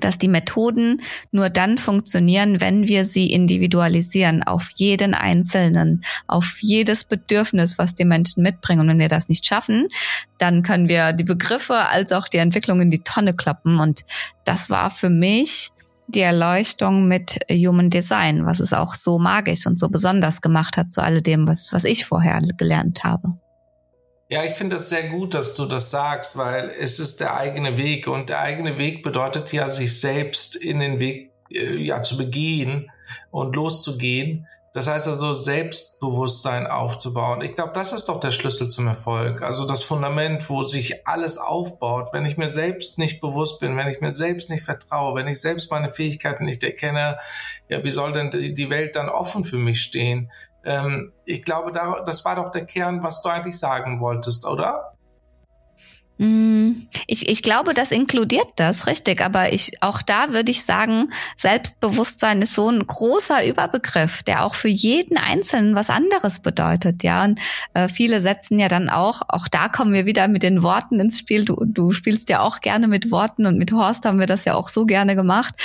dass 0.00 0.16
die 0.16 0.28
Methoden 0.28 1.02
nur 1.32 1.50
dann 1.50 1.76
funktionieren, 1.76 2.62
wenn 2.62 2.88
wir 2.88 3.04
sie 3.04 3.26
individualisieren 3.26 4.42
auf 4.42 4.70
jeden 4.74 5.12
Einzelnen, 5.12 6.02
auf 6.26 6.60
jedes 6.62 7.04
Bedürfnis, 7.04 7.76
was 7.76 7.94
die 7.94 8.06
Menschen 8.06 8.42
mitbringen. 8.42 8.80
Und 8.80 8.88
wenn 8.88 8.98
wir 8.98 9.10
das 9.10 9.28
nicht 9.28 9.46
schaffen, 9.46 9.88
dann 10.38 10.62
können 10.62 10.88
wir 10.88 11.12
die 11.12 11.24
Begriffe 11.24 11.74
als 11.74 12.10
auch 12.12 12.26
die 12.26 12.38
Entwicklung 12.38 12.80
in 12.80 12.90
die 12.90 13.02
Tonne 13.02 13.34
kloppen. 13.34 13.80
Und 13.80 14.04
das 14.46 14.70
war 14.70 14.90
für 14.90 15.10
mich 15.10 15.72
die 16.06 16.20
Erleuchtung 16.20 17.06
mit 17.06 17.40
Human 17.50 17.90
Design, 17.90 18.46
was 18.46 18.60
es 18.60 18.72
auch 18.72 18.94
so 18.94 19.18
magisch 19.18 19.66
und 19.66 19.78
so 19.78 19.90
besonders 19.90 20.40
gemacht 20.40 20.78
hat 20.78 20.90
zu 20.90 21.02
alledem, 21.02 21.46
was, 21.46 21.70
was 21.74 21.84
ich 21.84 22.06
vorher 22.06 22.40
gelernt 22.56 23.04
habe. 23.04 23.36
Ja, 24.32 24.44
ich 24.44 24.54
finde 24.54 24.76
das 24.76 24.88
sehr 24.88 25.10
gut, 25.10 25.34
dass 25.34 25.54
du 25.56 25.66
das 25.66 25.90
sagst, 25.90 26.38
weil 26.38 26.70
es 26.70 26.98
ist 26.98 27.20
der 27.20 27.36
eigene 27.36 27.76
Weg 27.76 28.08
und 28.08 28.30
der 28.30 28.40
eigene 28.40 28.78
Weg 28.78 29.02
bedeutet 29.02 29.52
ja, 29.52 29.68
sich 29.68 30.00
selbst 30.00 30.56
in 30.56 30.80
den 30.80 30.98
Weg 30.98 31.32
äh, 31.50 31.76
ja 31.76 32.00
zu 32.00 32.16
begehen 32.16 32.90
und 33.30 33.54
loszugehen. 33.54 34.48
Das 34.72 34.88
heißt 34.88 35.06
also 35.06 35.34
Selbstbewusstsein 35.34 36.66
aufzubauen. 36.66 37.42
Ich 37.42 37.54
glaube, 37.54 37.72
das 37.74 37.92
ist 37.92 38.08
doch 38.08 38.20
der 38.20 38.30
Schlüssel 38.30 38.70
zum 38.70 38.86
Erfolg. 38.86 39.42
Also 39.42 39.66
das 39.66 39.82
Fundament, 39.82 40.48
wo 40.48 40.62
sich 40.62 41.06
alles 41.06 41.36
aufbaut. 41.36 42.14
Wenn 42.14 42.24
ich 42.24 42.38
mir 42.38 42.48
selbst 42.48 42.98
nicht 42.98 43.20
bewusst 43.20 43.60
bin, 43.60 43.76
wenn 43.76 43.88
ich 43.88 44.00
mir 44.00 44.12
selbst 44.12 44.48
nicht 44.48 44.64
vertraue, 44.64 45.14
wenn 45.14 45.28
ich 45.28 45.42
selbst 45.42 45.70
meine 45.70 45.90
Fähigkeiten 45.90 46.46
nicht 46.46 46.64
erkenne, 46.64 47.18
ja, 47.68 47.84
wie 47.84 47.90
soll 47.90 48.14
denn 48.14 48.54
die 48.54 48.70
Welt 48.70 48.96
dann 48.96 49.10
offen 49.10 49.44
für 49.44 49.58
mich 49.58 49.82
stehen? 49.82 50.32
Ähm, 50.64 51.12
ich 51.24 51.42
glaube, 51.42 51.72
da, 51.72 52.00
das 52.04 52.24
war 52.24 52.36
doch 52.36 52.50
der 52.50 52.66
Kern, 52.66 53.02
was 53.02 53.22
du 53.22 53.28
eigentlich 53.28 53.58
sagen 53.58 54.00
wolltest, 54.00 54.46
oder? 54.46 54.91
Mm, 56.22 56.86
ich, 57.08 57.28
ich 57.28 57.42
glaube, 57.42 57.74
das 57.74 57.90
inkludiert 57.90 58.46
das, 58.54 58.86
richtig. 58.86 59.20
Aber 59.20 59.52
ich, 59.52 59.82
auch 59.82 60.02
da 60.02 60.32
würde 60.32 60.52
ich 60.52 60.64
sagen, 60.64 61.08
Selbstbewusstsein 61.36 62.42
ist 62.42 62.54
so 62.54 62.68
ein 62.68 62.86
großer 62.86 63.44
Überbegriff, 63.44 64.22
der 64.22 64.44
auch 64.44 64.54
für 64.54 64.68
jeden 64.68 65.16
Einzelnen 65.16 65.74
was 65.74 65.90
anderes 65.90 66.38
bedeutet. 66.38 67.02
Ja, 67.02 67.24
und 67.24 67.40
äh, 67.74 67.88
viele 67.88 68.20
setzen 68.20 68.60
ja 68.60 68.68
dann 68.68 68.88
auch, 68.88 69.22
auch 69.26 69.48
da 69.48 69.68
kommen 69.68 69.92
wir 69.94 70.06
wieder 70.06 70.28
mit 70.28 70.44
den 70.44 70.62
Worten 70.62 71.00
ins 71.00 71.18
Spiel. 71.18 71.44
Du, 71.44 71.56
du 71.64 71.90
spielst 71.90 72.28
ja 72.28 72.38
auch 72.38 72.60
gerne 72.60 72.86
mit 72.86 73.10
Worten 73.10 73.44
und 73.44 73.58
mit 73.58 73.72
Horst 73.72 74.04
haben 74.04 74.20
wir 74.20 74.28
das 74.28 74.44
ja 74.44 74.54
auch 74.54 74.68
so 74.68 74.86
gerne 74.86 75.16
gemacht. 75.16 75.56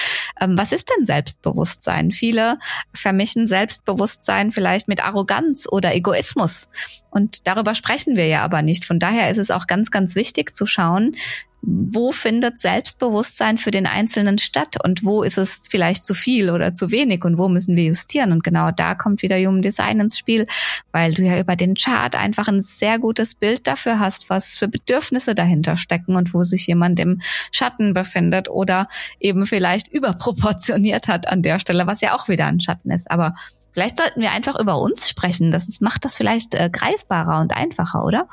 Ähm, 0.41 0.57
was 0.57 0.71
ist 0.71 0.89
denn 0.89 1.05
Selbstbewusstsein? 1.05 2.09
Viele 2.09 2.57
vermischen 2.95 3.45
Selbstbewusstsein 3.45 4.51
vielleicht 4.51 4.87
mit 4.87 5.05
Arroganz 5.05 5.67
oder 5.69 5.93
Egoismus. 5.93 6.69
Und 7.17 7.47
darüber 7.47 7.75
sprechen 7.75 8.15
wir 8.15 8.27
ja 8.27 8.43
aber 8.43 8.61
nicht. 8.61 8.85
Von 8.85 8.99
daher 8.99 9.29
ist 9.29 9.39
es 9.39 9.51
auch 9.51 9.67
ganz, 9.67 9.91
ganz 9.91 10.15
wichtig 10.15 10.55
zu 10.55 10.65
schauen, 10.65 11.15
wo 11.61 12.11
findet 12.11 12.59
Selbstbewusstsein 12.59 13.57
für 13.57 13.71
den 13.71 13.87
Einzelnen 13.87 14.37
statt 14.37 14.77
und 14.83 15.03
wo 15.03 15.23
ist 15.23 15.37
es 15.37 15.65
vielleicht 15.69 16.05
zu 16.05 16.13
viel 16.13 16.49
oder 16.49 16.73
zu 16.73 16.91
wenig 16.91 17.25
und 17.25 17.37
wo 17.37 17.49
müssen 17.49 17.75
wir 17.75 17.83
justieren. 17.83 18.31
Und 18.31 18.43
genau 18.43 18.69
da 18.71 18.95
kommt 18.95 19.21
wieder 19.21 19.37
Human 19.37 19.61
Design 19.63 19.99
ins 19.99 20.17
Spiel, 20.17 20.45
weil 20.91 21.13
du 21.13 21.23
ja 21.23 21.39
über 21.39 21.55
den 21.55 21.73
Chart 21.73 22.15
einfach 22.15 22.47
ein 22.47 22.61
sehr 22.61 22.99
gutes 22.99 23.35
Bild 23.35 23.65
dafür 23.65 23.99
hast, 23.99 24.29
was 24.29 24.57
für 24.57 24.67
Bedürfnisse 24.67 25.33
dahinter 25.33 25.77
stecken 25.77 26.15
und 26.15 26.33
wo 26.33 26.43
sich 26.43 26.67
jemand 26.67 26.99
im 26.99 27.21
Schatten 27.51 27.93
befindet 27.93 28.49
oder 28.49 28.87
eben 29.19 29.45
vielleicht 29.45 29.87
überproportioniert 29.87 31.07
hat 31.07 31.27
an 31.27 31.41
der 31.41 31.59
Stelle, 31.59 31.87
was 31.87 32.01
ja 32.01 32.15
auch 32.15 32.29
wieder 32.29 32.45
ein 32.45 32.61
Schatten 32.61 32.91
ist. 32.91 33.09
Aber 33.09 33.33
Vielleicht 33.77 33.97
sollten 33.97 34.21
wir 34.21 34.31
einfach 34.31 34.59
über 34.59 34.79
uns 34.79 35.07
sprechen. 35.07 35.51
Das 35.51 35.67
ist, 35.67 35.83
macht 35.83 36.03
das 36.03 36.17
vielleicht 36.17 36.55
äh, 36.55 36.67
greifbarer 36.67 37.39
und 37.41 37.55
einfacher, 37.55 38.03
oder? 38.03 38.27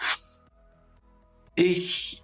Ich, 1.54 2.22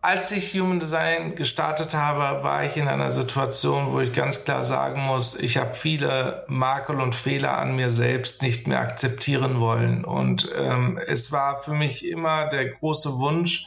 als 0.00 0.32
ich 0.32 0.54
Human 0.54 0.80
Design 0.80 1.34
gestartet 1.34 1.92
habe, 1.92 2.42
war 2.42 2.64
ich 2.64 2.78
in 2.78 2.88
einer 2.88 3.10
Situation, 3.10 3.92
wo 3.92 4.00
ich 4.00 4.14
ganz 4.14 4.46
klar 4.46 4.64
sagen 4.64 5.02
muss, 5.02 5.38
ich 5.38 5.58
habe 5.58 5.74
viele 5.74 6.46
Makel 6.48 7.02
und 7.02 7.14
Fehler 7.14 7.58
an 7.58 7.76
mir 7.76 7.90
selbst 7.90 8.40
nicht 8.40 8.66
mehr 8.66 8.80
akzeptieren 8.80 9.60
wollen. 9.60 10.02
Und 10.02 10.50
ähm, 10.56 10.98
es 11.06 11.32
war 11.32 11.58
für 11.58 11.74
mich 11.74 12.08
immer 12.08 12.48
der 12.48 12.70
große 12.70 13.18
Wunsch, 13.18 13.66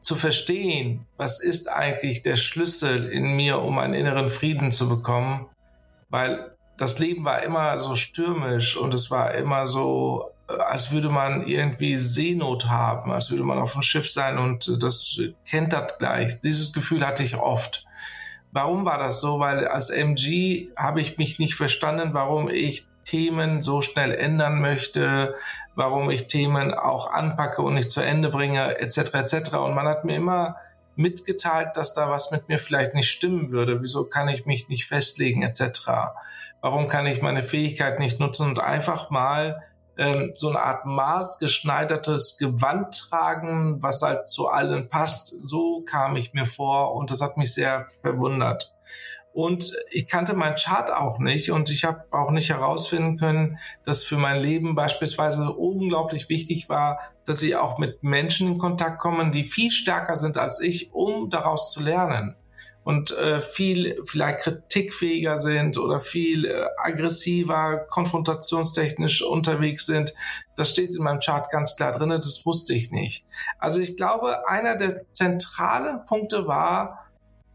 zu 0.00 0.16
verstehen, 0.16 1.04
was 1.18 1.42
ist 1.42 1.68
eigentlich 1.68 2.22
der 2.22 2.36
Schlüssel 2.36 3.10
in 3.10 3.36
mir, 3.36 3.60
um 3.60 3.78
einen 3.78 3.92
inneren 3.92 4.30
Frieden 4.30 4.72
zu 4.72 4.88
bekommen, 4.88 5.48
weil 6.08 6.56
das 6.78 6.98
Leben 6.98 7.24
war 7.24 7.42
immer 7.42 7.78
so 7.78 7.94
stürmisch 7.94 8.76
und 8.76 8.94
es 8.94 9.10
war 9.10 9.34
immer 9.34 9.66
so, 9.66 10.30
äh, 10.48 10.52
als 10.54 10.92
würde 10.92 11.10
man 11.10 11.46
irgendwie 11.46 11.98
Seenot 11.98 12.68
haben, 12.68 13.12
als 13.12 13.30
würde 13.30 13.44
man 13.44 13.58
auf 13.58 13.72
dem 13.72 13.82
Schiff 13.82 14.10
sein 14.10 14.38
und 14.38 14.82
das 14.82 15.20
kennt 15.44 15.72
das 15.74 15.98
gleich. 15.98 16.40
Dieses 16.40 16.72
Gefühl 16.72 17.06
hatte 17.06 17.22
ich 17.22 17.36
oft. 17.36 17.84
Warum 18.52 18.86
war 18.86 18.98
das 18.98 19.20
so? 19.20 19.40
Weil 19.40 19.68
als 19.68 19.90
MG 19.90 20.70
habe 20.74 21.02
ich 21.02 21.18
mich 21.18 21.38
nicht 21.38 21.54
verstanden, 21.54 22.14
warum 22.14 22.48
ich 22.48 22.86
Themen 23.04 23.60
so 23.60 23.80
schnell 23.80 24.14
ändern 24.14 24.60
möchte, 24.60 25.34
warum 25.74 26.10
ich 26.10 26.28
Themen 26.28 26.72
auch 26.74 27.10
anpacke 27.10 27.62
und 27.62 27.74
nicht 27.74 27.90
zu 27.90 28.00
Ende 28.00 28.28
bringe, 28.28 28.78
etc. 28.78 29.14
etc. 29.14 29.54
Und 29.56 29.74
man 29.74 29.86
hat 29.86 30.04
mir 30.04 30.16
immer 30.16 30.56
mitgeteilt, 30.98 31.70
dass 31.74 31.94
da 31.94 32.10
was 32.10 32.30
mit 32.30 32.48
mir 32.48 32.58
vielleicht 32.58 32.94
nicht 32.94 33.10
stimmen 33.10 33.50
würde. 33.50 33.80
Wieso 33.82 34.04
kann 34.04 34.28
ich 34.28 34.46
mich 34.46 34.68
nicht 34.68 34.86
festlegen, 34.86 35.42
etc. 35.42 35.90
Warum 36.60 36.88
kann 36.88 37.06
ich 37.06 37.22
meine 37.22 37.42
Fähigkeit 37.42 37.98
nicht 37.98 38.20
nutzen 38.20 38.48
und 38.48 38.60
einfach 38.60 39.10
mal 39.10 39.62
ähm, 39.98 40.30
so 40.32 40.48
eine 40.48 40.60
Art 40.60 40.86
maßgeschneidertes 40.86 42.38
Gewand 42.38 42.96
tragen, 43.10 43.82
was 43.82 44.00
halt 44.02 44.28
zu 44.28 44.48
allen 44.48 44.88
passt. 44.88 45.34
So 45.42 45.82
kam 45.82 46.14
ich 46.14 46.32
mir 46.34 46.46
vor 46.46 46.94
und 46.94 47.10
das 47.10 47.20
hat 47.20 47.36
mich 47.36 47.52
sehr 47.52 47.86
verwundert. 48.00 48.74
Und 49.38 49.72
ich 49.92 50.08
kannte 50.08 50.34
meinen 50.34 50.56
Chart 50.56 50.90
auch 50.90 51.20
nicht 51.20 51.52
und 51.52 51.70
ich 51.70 51.84
habe 51.84 52.06
auch 52.10 52.32
nicht 52.32 52.50
herausfinden 52.50 53.18
können, 53.18 53.60
dass 53.84 54.02
für 54.02 54.16
mein 54.16 54.42
Leben 54.42 54.74
beispielsweise 54.74 55.52
unglaublich 55.52 56.28
wichtig 56.28 56.68
war, 56.68 56.98
dass 57.24 57.40
ich 57.42 57.54
auch 57.54 57.78
mit 57.78 58.02
Menschen 58.02 58.48
in 58.48 58.58
Kontakt 58.58 58.98
kommen, 58.98 59.30
die 59.30 59.44
viel 59.44 59.70
stärker 59.70 60.16
sind 60.16 60.38
als 60.38 60.60
ich, 60.60 60.92
um 60.92 61.30
daraus 61.30 61.70
zu 61.70 61.80
lernen 61.80 62.34
und 62.82 63.12
äh, 63.12 63.40
viel 63.40 64.00
vielleicht 64.02 64.40
kritikfähiger 64.40 65.38
sind 65.38 65.78
oder 65.78 66.00
viel 66.00 66.44
äh, 66.44 66.64
aggressiver, 66.76 67.86
konfrontationstechnisch 67.88 69.22
unterwegs 69.22 69.86
sind. 69.86 70.14
Das 70.56 70.70
steht 70.70 70.96
in 70.96 71.04
meinem 71.04 71.20
Chart 71.20 71.48
ganz 71.48 71.76
klar 71.76 71.92
drin, 71.92 72.08
das 72.08 72.44
wusste 72.44 72.74
ich 72.74 72.90
nicht. 72.90 73.24
Also 73.60 73.80
ich 73.80 73.96
glaube, 73.96 74.48
einer 74.48 74.74
der 74.74 75.12
zentralen 75.12 76.04
Punkte 76.06 76.48
war, 76.48 77.07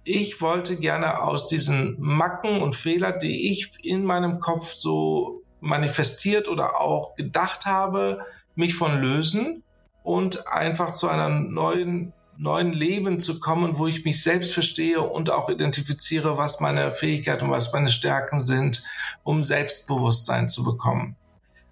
ich 0.04 0.42
wollte 0.42 0.76
gerne 0.76 1.22
aus 1.22 1.48
diesen 1.48 1.96
Macken 2.00 2.62
und 2.62 2.76
Fehlern, 2.76 3.20
die 3.20 3.52
ich 3.52 3.84
in 3.84 4.04
meinem 4.04 4.40
Kopf 4.40 4.74
so 4.74 5.44
manifestiert 5.62 6.48
oder 6.48 6.82
auch 6.82 7.16
gedacht 7.16 7.66
habe, 7.66 8.20
mich 8.56 8.76
von 8.76 9.02
lösen 9.02 9.64
und 10.04 10.48
einfach 10.48 10.94
zu 10.94 11.08
einer 11.08 11.30
neuen 11.30 12.14
neuen 12.38 12.74
Leben 12.74 13.20
zu 13.20 13.40
kommen, 13.40 13.78
wo 13.78 13.88
ich 13.88 14.06
mich 14.06 14.24
selbst 14.24 14.54
verstehe 14.54 15.02
und 15.02 15.30
auch 15.30 15.50
identifiziere, 15.50 16.38
was 16.38 16.60
meine 16.60 16.92
Fähigkeiten 16.92 17.46
und 17.46 17.52
was 17.52 17.72
meine 17.74 17.90
Stärken 17.90 18.40
sind, 18.40 18.84
um 19.24 19.44
Selbstbewusstsein 19.44 20.50
zu 20.50 20.64
bekommen. 20.64 21.16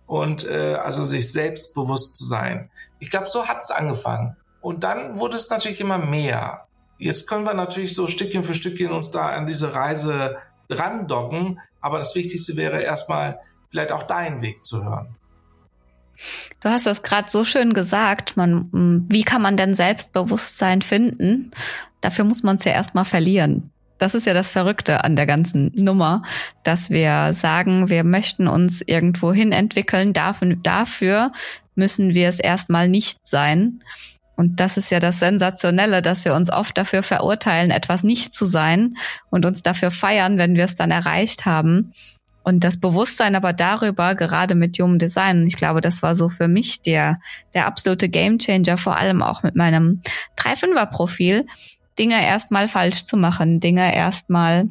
Und 0.05 0.47
äh, 0.47 0.75
also 0.75 1.03
sich 1.03 1.31
selbstbewusst 1.31 2.17
zu 2.17 2.25
sein. 2.25 2.69
Ich 2.99 3.09
glaube, 3.09 3.27
so 3.27 3.47
hat 3.47 3.63
es 3.63 3.71
angefangen. 3.71 4.35
Und 4.61 4.83
dann 4.83 5.17
wurde 5.17 5.37
es 5.37 5.49
natürlich 5.49 5.81
immer 5.81 5.97
mehr. 5.97 6.67
Jetzt 7.01 7.27
können 7.27 7.47
wir 7.47 7.55
natürlich 7.55 7.95
so 7.95 8.05
Stückchen 8.05 8.43
für 8.43 8.53
Stückchen 8.53 8.91
uns 8.91 9.09
da 9.09 9.29
an 9.29 9.47
diese 9.47 9.73
Reise 9.73 10.37
dran 10.67 11.07
docken, 11.07 11.59
aber 11.81 11.97
das 11.97 12.13
Wichtigste 12.13 12.57
wäre 12.57 12.79
erstmal 12.83 13.39
vielleicht 13.71 13.91
auch 13.91 14.03
deinen 14.03 14.41
Weg 14.41 14.63
zu 14.63 14.83
hören. 14.83 15.15
Du 16.61 16.69
hast 16.69 16.85
das 16.85 17.01
gerade 17.01 17.27
so 17.31 17.43
schön 17.43 17.73
gesagt. 17.73 18.37
Man, 18.37 19.07
wie 19.09 19.23
kann 19.23 19.41
man 19.41 19.57
denn 19.57 19.73
Selbstbewusstsein 19.73 20.83
finden? 20.83 21.49
Dafür 22.01 22.23
muss 22.23 22.43
man 22.43 22.57
es 22.57 22.65
ja 22.65 22.73
erstmal 22.73 23.05
verlieren. 23.05 23.71
Das 23.97 24.13
ist 24.13 24.27
ja 24.27 24.35
das 24.35 24.51
Verrückte 24.51 25.03
an 25.03 25.15
der 25.15 25.25
ganzen 25.25 25.71
Nummer, 25.73 26.21
dass 26.63 26.91
wir 26.91 27.33
sagen, 27.33 27.89
wir 27.89 28.03
möchten 28.03 28.47
uns 28.47 28.83
irgendwo 28.85 29.33
hin 29.33 29.51
entwickeln. 29.51 30.13
Dafür, 30.13 30.55
dafür 30.55 31.31
müssen 31.73 32.13
wir 32.13 32.29
es 32.29 32.39
erstmal 32.39 32.89
nicht 32.89 33.27
sein. 33.27 33.79
Und 34.41 34.59
das 34.59 34.75
ist 34.75 34.89
ja 34.89 34.99
das 34.99 35.19
Sensationelle, 35.19 36.01
dass 36.01 36.25
wir 36.25 36.33
uns 36.33 36.51
oft 36.51 36.75
dafür 36.75 37.03
verurteilen, 37.03 37.69
etwas 37.69 38.01
nicht 38.01 38.33
zu 38.33 38.45
sein 38.45 38.95
und 39.29 39.45
uns 39.45 39.61
dafür 39.61 39.91
feiern, 39.91 40.39
wenn 40.39 40.55
wir 40.55 40.65
es 40.65 40.73
dann 40.73 40.89
erreicht 40.89 41.45
haben. 41.45 41.93
Und 42.41 42.63
das 42.63 42.79
Bewusstsein 42.79 43.35
aber 43.35 43.53
darüber, 43.53 44.15
gerade 44.15 44.55
mit 44.55 44.79
Human 44.79 44.97
Design, 44.97 45.45
ich 45.45 45.57
glaube, 45.57 45.79
das 45.79 46.01
war 46.01 46.15
so 46.15 46.29
für 46.29 46.47
mich 46.47 46.81
der, 46.81 47.19
der 47.53 47.67
absolute 47.67 48.09
Gamechanger, 48.09 48.79
vor 48.79 48.97
allem 48.97 49.21
auch 49.21 49.43
mit 49.43 49.55
meinem 49.55 50.01
3-5er-Profil, 50.37 51.45
Dinge 51.99 52.25
erstmal 52.25 52.67
falsch 52.67 53.05
zu 53.05 53.17
machen, 53.17 53.59
Dinge 53.59 53.93
erstmal 53.93 54.69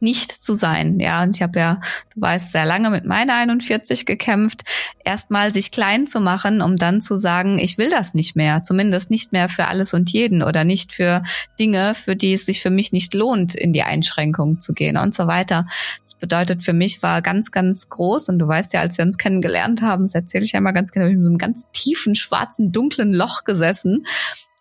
nicht 0.00 0.30
zu 0.30 0.54
sein. 0.54 0.98
Ja, 1.00 1.22
und 1.22 1.36
ich 1.36 1.42
habe 1.42 1.58
ja, 1.58 1.80
du 2.14 2.20
weißt, 2.20 2.52
sehr 2.52 2.64
lange 2.64 2.90
mit 2.90 3.04
meiner 3.04 3.34
41 3.34 4.06
gekämpft, 4.06 4.62
erstmal 5.04 5.52
sich 5.52 5.70
klein 5.70 6.06
zu 6.06 6.20
machen, 6.20 6.60
um 6.62 6.76
dann 6.76 7.00
zu 7.00 7.16
sagen, 7.16 7.58
ich 7.58 7.78
will 7.78 7.90
das 7.90 8.14
nicht 8.14 8.36
mehr, 8.36 8.62
zumindest 8.62 9.10
nicht 9.10 9.32
mehr 9.32 9.48
für 9.48 9.68
alles 9.68 9.94
und 9.94 10.10
jeden 10.10 10.42
oder 10.42 10.64
nicht 10.64 10.92
für 10.92 11.22
Dinge, 11.58 11.94
für 11.94 12.16
die 12.16 12.32
es 12.32 12.46
sich 12.46 12.62
für 12.62 12.70
mich 12.70 12.92
nicht 12.92 13.14
lohnt, 13.14 13.54
in 13.54 13.72
die 13.72 13.82
Einschränkung 13.82 14.60
zu 14.60 14.72
gehen 14.72 14.96
und 14.96 15.14
so 15.14 15.26
weiter. 15.26 15.66
Das 16.04 16.14
bedeutet 16.14 16.62
für 16.62 16.72
mich 16.72 17.02
war 17.02 17.22
ganz, 17.22 17.50
ganz 17.50 17.88
groß 17.88 18.28
und 18.28 18.38
du 18.38 18.48
weißt 18.48 18.72
ja, 18.72 18.80
als 18.80 18.98
wir 18.98 19.04
uns 19.04 19.18
kennengelernt 19.18 19.82
haben, 19.82 20.04
das 20.04 20.14
erzähle 20.14 20.44
ich 20.44 20.52
ja 20.52 20.58
immer 20.58 20.72
ganz 20.72 20.92
genau, 20.92 21.06
ich 21.06 21.14
in 21.14 21.24
so 21.24 21.30
einem 21.30 21.38
ganz 21.38 21.66
tiefen, 21.72 22.14
schwarzen, 22.14 22.72
dunklen 22.72 23.12
Loch 23.12 23.44
gesessen 23.44 24.04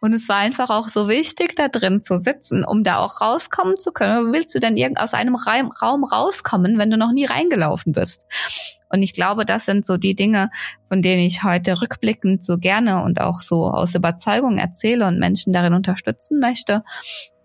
und 0.05 0.13
es 0.13 0.29
war 0.29 0.37
einfach 0.37 0.69
auch 0.69 0.87
so 0.87 1.09
wichtig, 1.09 1.55
da 1.55 1.67
drin 1.67 1.99
zu 1.99 2.19
sitzen, 2.19 2.63
um 2.63 2.83
da 2.83 2.99
auch 2.99 3.21
rauskommen 3.21 3.75
zu 3.75 3.91
können. 3.91 4.31
Willst 4.33 4.53
du 4.53 4.59
denn 4.59 4.77
irgend 4.77 4.99
aus 4.99 5.15
einem 5.15 5.35
Raum 5.35 6.03
rauskommen, 6.03 6.77
wenn 6.77 6.91
du 6.91 6.97
noch 6.97 7.11
nie 7.11 7.25
reingelaufen 7.25 7.91
bist? 7.91 8.27
Und 8.89 9.01
ich 9.01 9.13
glaube, 9.13 9.45
das 9.45 9.65
sind 9.65 9.83
so 9.83 9.97
die 9.97 10.13
Dinge, 10.13 10.51
von 10.87 11.01
denen 11.01 11.23
ich 11.23 11.43
heute 11.43 11.81
rückblickend 11.81 12.43
so 12.43 12.59
gerne 12.59 13.03
und 13.03 13.19
auch 13.19 13.39
so 13.39 13.67
aus 13.67 13.95
Überzeugung 13.95 14.59
erzähle 14.59 15.07
und 15.07 15.17
Menschen 15.17 15.53
darin 15.53 15.73
unterstützen 15.73 16.39
möchte, 16.39 16.83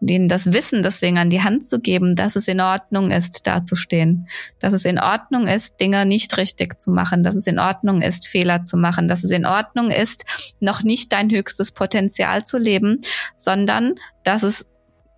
denen 0.00 0.28
das 0.28 0.52
Wissen 0.52 0.82
deswegen 0.82 1.18
an 1.18 1.30
die 1.30 1.42
Hand 1.42 1.66
zu 1.66 1.78
geben, 1.78 2.16
dass 2.16 2.34
es 2.34 2.48
in 2.48 2.60
Ordnung 2.60 3.10
ist, 3.10 3.46
dazustehen, 3.46 4.28
dass 4.58 4.72
es 4.72 4.84
in 4.84 4.98
Ordnung 4.98 5.46
ist, 5.46 5.78
Dinge 5.78 6.06
nicht 6.06 6.36
richtig 6.38 6.80
zu 6.80 6.90
machen, 6.90 7.22
dass 7.22 7.36
es 7.36 7.46
in 7.46 7.58
Ordnung 7.58 8.00
ist, 8.00 8.26
Fehler 8.26 8.64
zu 8.64 8.76
machen, 8.76 9.08
dass 9.08 9.24
es 9.24 9.30
in 9.30 9.46
Ordnung 9.46 9.90
ist, 9.90 10.24
noch 10.58 10.82
nicht 10.82 11.12
dein 11.12 11.30
höchstes 11.30 11.72
Potenzial 11.72 12.44
zu 12.44 12.58
leben, 12.58 13.00
sondern 13.36 13.94
dass 14.24 14.42
es 14.42 14.66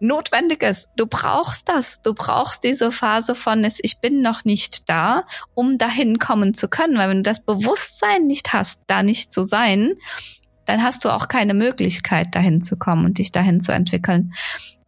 notwendig 0.03 0.63
ist. 0.63 0.89
Du 0.97 1.07
brauchst 1.07 1.69
das. 1.69 2.03
Du 2.03 2.13
brauchst 2.13 2.65
diese 2.65 2.91
Phase 2.91 3.35
von 3.35 3.65
es, 3.65 3.79
ich 3.83 3.99
bin 3.99 4.21
noch 4.21 4.45
nicht 4.45 4.89
da, 4.89 5.25
um 5.55 5.79
dahin 5.79 6.19
kommen 6.19 6.55
zu 6.55 6.69
können. 6.69 6.99
Weil 6.99 7.09
wenn 7.09 7.19
du 7.19 7.31
das 7.31 7.41
Bewusstsein 7.41 8.27
nicht 8.27 8.53
hast, 8.53 8.83
da 8.89 9.03
nicht 9.03 9.33
zu 9.33 9.45
sein, 9.45 9.95
dann 10.65 10.83
hast 10.83 11.05
du 11.05 11.09
auch 11.11 11.29
keine 11.29 11.55
Möglichkeit, 11.55 12.35
dahin 12.35 12.61
zu 12.61 12.77
kommen 12.77 13.05
und 13.05 13.19
dich 13.19 13.33
dahin 13.33 13.61
zu 13.61 13.73
entwickeln. 13.73 14.33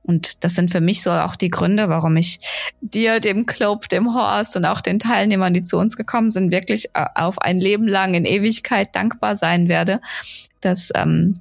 Und 0.02 0.44
das 0.44 0.54
sind 0.54 0.70
für 0.70 0.82
mich 0.82 1.02
so 1.02 1.10
auch 1.10 1.34
die 1.34 1.48
Gründe, 1.48 1.88
warum 1.88 2.16
ich 2.16 2.38
dir, 2.82 3.20
dem 3.20 3.46
Club, 3.46 3.88
dem 3.88 4.14
Horst 4.14 4.54
und 4.54 4.66
auch 4.66 4.82
den 4.82 4.98
Teilnehmern, 4.98 5.54
die 5.54 5.62
zu 5.62 5.78
uns 5.78 5.96
gekommen 5.96 6.30
sind, 6.30 6.52
wirklich 6.52 6.90
äh, 6.92 7.06
auf 7.14 7.40
ein 7.40 7.58
Leben 7.58 7.88
lang 7.88 8.12
in 8.12 8.26
Ewigkeit 8.26 8.94
dankbar 8.94 9.36
sein 9.36 9.68
werde, 9.68 10.02
dass 10.60 10.90
ähm, 10.94 11.36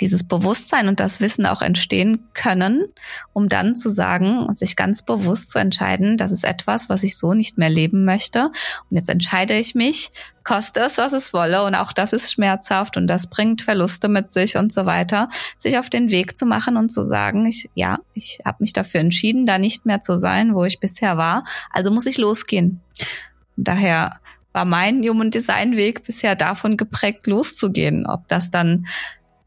dieses 0.00 0.24
Bewusstsein 0.24 0.88
und 0.88 1.00
das 1.00 1.20
Wissen 1.20 1.46
auch 1.46 1.62
entstehen 1.62 2.28
können, 2.34 2.86
um 3.32 3.48
dann 3.48 3.76
zu 3.76 3.90
sagen 3.90 4.38
und 4.38 4.58
sich 4.58 4.76
ganz 4.76 5.02
bewusst 5.02 5.50
zu 5.50 5.58
entscheiden, 5.58 6.16
das 6.16 6.32
ist 6.32 6.44
etwas, 6.44 6.88
was 6.88 7.02
ich 7.02 7.18
so 7.18 7.34
nicht 7.34 7.58
mehr 7.58 7.70
leben 7.70 8.04
möchte. 8.04 8.46
Und 8.90 8.96
jetzt 8.96 9.10
entscheide 9.10 9.54
ich 9.54 9.74
mich, 9.74 10.10
koste 10.44 10.80
es, 10.80 10.98
was 10.98 11.12
es 11.12 11.32
wolle. 11.32 11.64
Und 11.64 11.74
auch 11.74 11.92
das 11.92 12.12
ist 12.12 12.32
schmerzhaft 12.32 12.96
und 12.96 13.06
das 13.06 13.28
bringt 13.28 13.62
Verluste 13.62 14.08
mit 14.08 14.32
sich 14.32 14.56
und 14.56 14.72
so 14.72 14.86
weiter. 14.86 15.28
Sich 15.58 15.78
auf 15.78 15.90
den 15.90 16.10
Weg 16.10 16.36
zu 16.36 16.46
machen 16.46 16.76
und 16.76 16.90
zu 16.90 17.02
sagen, 17.02 17.46
ich, 17.46 17.70
ja, 17.74 17.98
ich 18.14 18.38
habe 18.44 18.58
mich 18.60 18.72
dafür 18.72 19.00
entschieden, 19.00 19.46
da 19.46 19.58
nicht 19.58 19.86
mehr 19.86 20.00
zu 20.00 20.18
sein, 20.18 20.54
wo 20.54 20.64
ich 20.64 20.80
bisher 20.80 21.16
war. 21.16 21.44
Also 21.70 21.90
muss 21.90 22.06
ich 22.06 22.18
losgehen. 22.18 22.80
Und 23.56 23.68
daher 23.68 24.18
war 24.52 24.64
mein 24.64 25.02
Human 25.02 25.30
Design 25.30 25.76
Weg 25.76 26.02
bisher 26.04 26.34
davon 26.34 26.76
geprägt, 26.76 27.26
loszugehen. 27.26 28.06
Ob 28.06 28.26
das 28.28 28.50
dann 28.50 28.86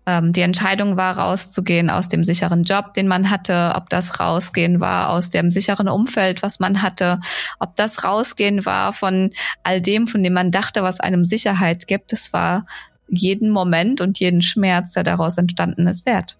die 0.06 0.42
Entscheidung 0.42 0.98
war, 0.98 1.18
rauszugehen 1.18 1.90
aus 1.90 2.10
dem 2.10 2.26
sicheren 2.26 2.64
Job, 2.64 2.94
den 2.94 3.08
man 3.08 3.30
hatte, 3.30 3.74
ob 3.76 3.90
das 3.90 4.20
rausgehen 4.20 4.82
war 4.82 5.10
aus 5.10 5.30
dem 5.30 5.50
sicheren 5.50 5.88
Umfeld, 5.88 6.44
was 6.44 6.60
man 6.60 6.82
hatte, 6.82 7.22
ob 7.60 7.78
das 7.78 8.04
rausgehen 8.04 8.66
war 8.66 8.92
von 8.92 9.30
all 9.64 9.80
dem, 9.80 10.08
von 10.08 10.22
dem 10.22 10.34
man 10.34 10.52
dachte, 10.52 10.84
was 10.84 11.00
einem 11.00 11.24
Sicherheit 11.24 11.88
gibt. 11.88 12.12
Es 12.12 12.34
war 12.34 12.66
jeden 13.08 13.50
Moment 13.50 14.02
und 14.02 14.20
jeden 14.20 14.42
Schmerz, 14.42 14.92
der 14.92 15.04
daraus 15.04 15.38
entstanden 15.38 15.88
ist, 15.88 16.06
wert. 16.06 16.38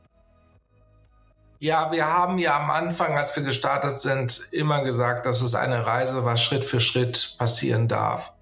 Ja, 1.60 1.94
wir 1.94 2.06
haben 2.06 2.40
ja 2.40 2.60
am 2.60 2.70
Anfang, 2.70 3.18
als 3.18 3.34
wir 3.38 3.44
gestartet 3.44 3.98
sind, 3.98 4.50
immer 4.52 4.84
gesagt, 4.84 5.26
dass 5.26 5.42
es 5.42 5.56
eine 5.56 5.86
Reise 5.86 6.26
war, 6.26 6.36
Schritt 6.36 6.66
für 6.66 6.82
Schritt 6.82 7.36
passieren 7.38 7.88
darf 7.88 8.34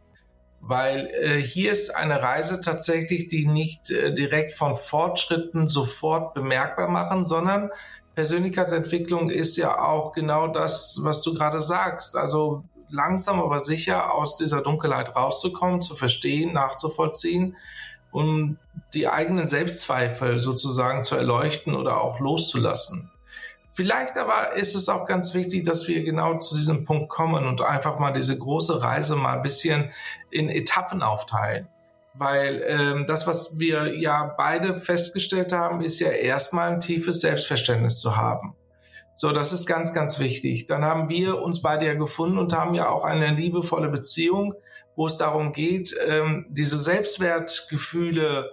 weil 0.62 1.08
äh, 1.08 1.41
hier 1.41 1.72
ist 1.72 1.89
eine 1.89 2.22
Reise 2.22 2.62
tatsächlich, 2.62 3.27
die 3.27 3.48
nicht 3.48 3.89
äh, 3.89 4.13
direkt 4.13 4.53
von 4.53 4.77
Fortschritten 4.77 5.68
sofort 5.68 6.34
bemerkbar 6.34 6.88
machen, 6.88 7.25
sondern 7.25 7.72
Persönlichkeitsentwicklung 8.15 9.30
ist 9.30 9.58
ja 9.58 9.80
auch 9.82 10.12
genau 10.12 10.48
das, 10.48 11.00
was 11.03 11.24
du 11.24 11.34
gerade 11.34 11.62
sagst. 11.62 12.15
Also 12.15 12.63
langsam 12.89 13.41
aber 13.41 13.60
sicher 13.60 14.13
aus 14.13 14.38
dieser 14.38 14.62
Dunkelheit 14.62 15.15
rauszukommen, 15.15 15.82
zu 15.82 15.96
verstehen, 15.96 16.53
nachzuvollziehen 16.53 17.56
und 18.12 18.58
die 18.94 19.08
eigenen 19.08 19.48
Selbstzweifel 19.48 20.38
sozusagen 20.38 21.03
zu 21.03 21.15
erleuchten 21.15 21.74
oder 21.75 22.01
auch 22.01 22.20
loszulassen. 22.20 23.10
Vielleicht 23.74 24.18
aber 24.18 24.54
ist 24.54 24.75
es 24.75 24.90
auch 24.90 25.08
ganz 25.08 25.34
wichtig, 25.34 25.63
dass 25.63 25.88
wir 25.88 26.04
genau 26.04 26.38
zu 26.40 26.56
diesem 26.56 26.84
Punkt 26.84 27.08
kommen 27.10 27.46
und 27.46 27.62
einfach 27.62 28.00
mal 28.00 28.12
diese 28.12 28.38
große 28.38 28.82
Reise 28.82 29.16
mal 29.16 29.38
ein 29.38 29.42
bisschen 29.42 29.92
in 30.30 30.50
Etappen 30.50 31.01
aufteilen. 31.01 31.70
Weil 32.13 32.62
ähm, 32.68 33.06
das, 33.08 33.25
was 33.28 33.58
wir 33.60 33.98
ja 33.98 34.34
beide 34.38 34.75
festgestellt 34.75 35.54
haben, 35.54 35.80
ist 35.80 36.01
ja 36.01 36.10
erstmal 36.10 36.74
ein 36.74 36.82
tiefes 36.82 37.22
Selbstverständnis 37.22 38.01
zu 38.01 38.18
haben. 38.18 38.54
So, 39.16 39.32
das 39.32 39.54
ist 39.54 39.66
ganz, 39.68 39.94
ganz 39.94 40.20
wichtig. 40.20 40.68
Dann 40.68 40.84
haben 40.84 41.08
wir 41.08 41.42
uns 41.42 41.62
beide 41.62 41.86
ja 41.86 41.94
gefunden 41.94 42.38
und 42.38 42.51
haben 42.51 42.75
ja 42.75 42.90
auch 42.90 43.06
eine 43.06 43.34
liebevolle 43.34 43.88
Beziehung, 43.88 44.54
wo 44.98 45.08
es 45.08 45.16
darum 45.16 45.54
geht, 45.54 45.96
ähm, 46.06 46.46
diese 46.50 46.80
Selbstwertgefühle 46.80 48.51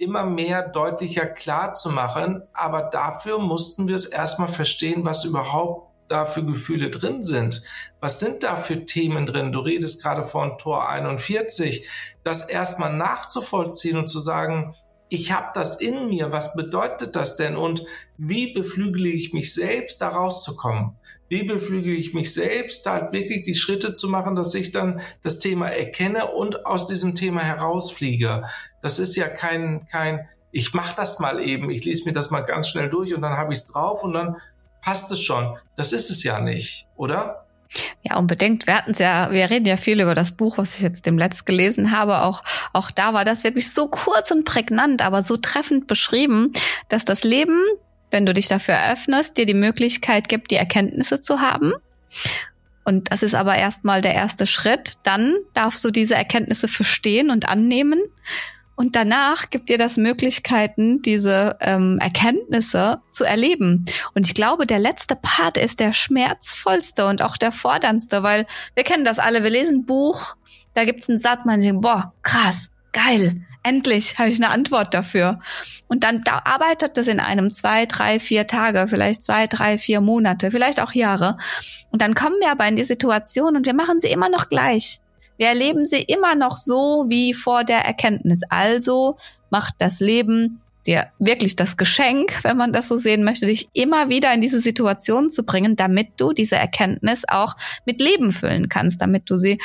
immer 0.00 0.24
mehr 0.24 0.66
deutlicher 0.66 1.26
klar 1.26 1.72
zu 1.72 1.90
machen. 1.90 2.42
Aber 2.52 2.82
dafür 2.82 3.38
mussten 3.38 3.86
wir 3.86 3.96
es 3.96 4.06
erstmal 4.06 4.48
verstehen, 4.48 5.04
was 5.04 5.24
überhaupt 5.24 5.90
da 6.08 6.24
für 6.24 6.44
Gefühle 6.44 6.90
drin 6.90 7.22
sind. 7.22 7.62
Was 8.00 8.18
sind 8.18 8.42
da 8.42 8.56
für 8.56 8.84
Themen 8.84 9.26
drin? 9.26 9.52
Du 9.52 9.60
redest 9.60 10.02
gerade 10.02 10.24
von 10.24 10.58
Tor 10.58 10.88
41. 10.88 11.88
Das 12.24 12.48
erstmal 12.48 12.92
nachzuvollziehen 12.92 13.96
und 13.96 14.08
zu 14.08 14.20
sagen, 14.20 14.74
ich 15.10 15.32
habe 15.32 15.48
das 15.54 15.80
in 15.80 16.08
mir, 16.08 16.30
was 16.30 16.54
bedeutet 16.54 17.16
das 17.16 17.36
denn 17.36 17.56
und 17.56 17.84
wie 18.16 18.52
beflügele 18.52 19.08
ich 19.08 19.32
mich 19.32 19.52
selbst, 19.52 20.00
da 20.00 20.08
rauszukommen? 20.08 20.96
Wie 21.28 21.42
beflügele 21.42 21.96
ich 21.96 22.14
mich 22.14 22.32
selbst, 22.32 22.86
halt 22.86 23.12
wirklich 23.12 23.42
die 23.42 23.56
Schritte 23.56 23.94
zu 23.94 24.08
machen, 24.08 24.36
dass 24.36 24.54
ich 24.54 24.70
dann 24.70 25.00
das 25.22 25.40
Thema 25.40 25.68
erkenne 25.68 26.30
und 26.30 26.64
aus 26.64 26.86
diesem 26.86 27.16
Thema 27.16 27.42
herausfliege? 27.42 28.44
Das 28.82 29.00
ist 29.00 29.16
ja 29.16 29.28
kein, 29.28 29.86
kein, 29.88 30.28
ich 30.52 30.74
mache 30.74 30.94
das 30.96 31.18
mal 31.18 31.40
eben, 31.40 31.70
ich 31.70 31.84
lese 31.84 32.04
mir 32.04 32.12
das 32.12 32.30
mal 32.30 32.42
ganz 32.42 32.68
schnell 32.68 32.88
durch 32.88 33.12
und 33.12 33.22
dann 33.22 33.36
habe 33.36 33.52
ich 33.52 33.58
es 33.58 33.66
drauf 33.66 34.04
und 34.04 34.12
dann 34.12 34.36
passt 34.80 35.10
es 35.10 35.20
schon. 35.20 35.58
Das 35.74 35.92
ist 35.92 36.10
es 36.10 36.22
ja 36.22 36.40
nicht, 36.40 36.86
oder? 36.96 37.46
Ja, 38.02 38.16
unbedingt. 38.18 38.66
Wir 38.66 38.76
hatten 38.76 38.92
es 38.92 38.98
ja, 38.98 39.30
wir 39.30 39.48
reden 39.50 39.66
ja 39.66 39.76
viel 39.76 40.00
über 40.00 40.14
das 40.14 40.32
Buch, 40.32 40.58
was 40.58 40.74
ich 40.76 40.82
jetzt 40.82 41.06
dem 41.06 41.18
Letzt 41.18 41.46
gelesen 41.46 41.92
habe. 41.92 42.22
Auch, 42.22 42.42
auch 42.72 42.90
da 42.90 43.14
war 43.14 43.24
das 43.24 43.44
wirklich 43.44 43.72
so 43.72 43.88
kurz 43.88 44.30
und 44.30 44.44
prägnant, 44.44 45.02
aber 45.02 45.22
so 45.22 45.36
treffend 45.36 45.86
beschrieben, 45.86 46.52
dass 46.88 47.04
das 47.04 47.22
Leben, 47.22 47.60
wenn 48.10 48.26
du 48.26 48.34
dich 48.34 48.48
dafür 48.48 48.74
eröffnest, 48.74 49.36
dir 49.36 49.46
die 49.46 49.54
Möglichkeit 49.54 50.28
gibt, 50.28 50.50
die 50.50 50.56
Erkenntnisse 50.56 51.20
zu 51.20 51.40
haben. 51.40 51.72
Und 52.84 53.12
das 53.12 53.22
ist 53.22 53.34
aber 53.34 53.54
erstmal 53.54 54.00
der 54.00 54.14
erste 54.14 54.46
Schritt. 54.46 54.94
Dann 55.04 55.36
darfst 55.54 55.84
du 55.84 55.90
diese 55.90 56.16
Erkenntnisse 56.16 56.66
verstehen 56.66 57.30
und 57.30 57.48
annehmen. 57.48 58.00
Und 58.80 58.96
danach 58.96 59.50
gibt 59.50 59.68
dir 59.68 59.76
das 59.76 59.98
Möglichkeiten, 59.98 61.02
diese 61.02 61.58
ähm, 61.60 61.98
Erkenntnisse 62.00 63.02
zu 63.12 63.24
erleben. 63.24 63.84
Und 64.14 64.26
ich 64.26 64.32
glaube, 64.32 64.66
der 64.66 64.78
letzte 64.78 65.16
Part 65.16 65.58
ist 65.58 65.80
der 65.80 65.92
schmerzvollste 65.92 67.04
und 67.04 67.20
auch 67.20 67.36
der 67.36 67.52
forderndste, 67.52 68.22
weil 68.22 68.46
wir 68.74 68.82
kennen 68.82 69.04
das 69.04 69.18
alle. 69.18 69.42
Wir 69.42 69.50
lesen 69.50 69.80
ein 69.80 69.84
Buch, 69.84 70.34
da 70.72 70.86
gibt's 70.86 71.10
einen 71.10 71.18
Satz, 71.18 71.44
man 71.44 71.60
denkt, 71.60 71.82
boah, 71.82 72.14
krass, 72.22 72.70
geil, 72.94 73.42
endlich 73.62 74.18
habe 74.18 74.30
ich 74.30 74.42
eine 74.42 74.48
Antwort 74.48 74.94
dafür. 74.94 75.40
Und 75.86 76.02
dann 76.02 76.24
da 76.24 76.40
arbeitet 76.46 76.96
das 76.96 77.06
in 77.06 77.20
einem 77.20 77.52
zwei, 77.52 77.84
drei, 77.84 78.18
vier 78.18 78.46
Tage, 78.46 78.88
vielleicht 78.88 79.22
zwei, 79.22 79.46
drei, 79.46 79.76
vier 79.76 80.00
Monate, 80.00 80.50
vielleicht 80.50 80.80
auch 80.80 80.92
Jahre. 80.92 81.36
Und 81.90 82.00
dann 82.00 82.14
kommen 82.14 82.36
wir 82.40 82.50
aber 82.50 82.66
in 82.66 82.76
die 82.76 82.84
Situation 82.84 83.56
und 83.56 83.66
wir 83.66 83.74
machen 83.74 84.00
sie 84.00 84.08
immer 84.08 84.30
noch 84.30 84.48
gleich. 84.48 85.00
Wir 85.40 85.46
erleben 85.46 85.86
sie 85.86 86.02
immer 86.02 86.34
noch 86.34 86.58
so 86.58 87.06
wie 87.08 87.32
vor 87.32 87.64
der 87.64 87.78
Erkenntnis. 87.78 88.42
Also 88.50 89.16
macht 89.48 89.72
das 89.78 89.98
Leben 89.98 90.60
dir 90.86 91.06
wirklich 91.18 91.56
das 91.56 91.78
Geschenk, 91.78 92.38
wenn 92.44 92.58
man 92.58 92.74
das 92.74 92.88
so 92.88 92.98
sehen 92.98 93.24
möchte, 93.24 93.46
dich 93.46 93.70
immer 93.72 94.10
wieder 94.10 94.34
in 94.34 94.42
diese 94.42 94.60
Situation 94.60 95.30
zu 95.30 95.42
bringen, 95.42 95.76
damit 95.76 96.08
du 96.18 96.34
diese 96.34 96.56
Erkenntnis 96.56 97.24
auch 97.26 97.56
mit 97.86 98.02
Leben 98.02 98.32
füllen 98.32 98.68
kannst, 98.68 99.00
damit 99.00 99.30
du 99.30 99.38
sie 99.38 99.58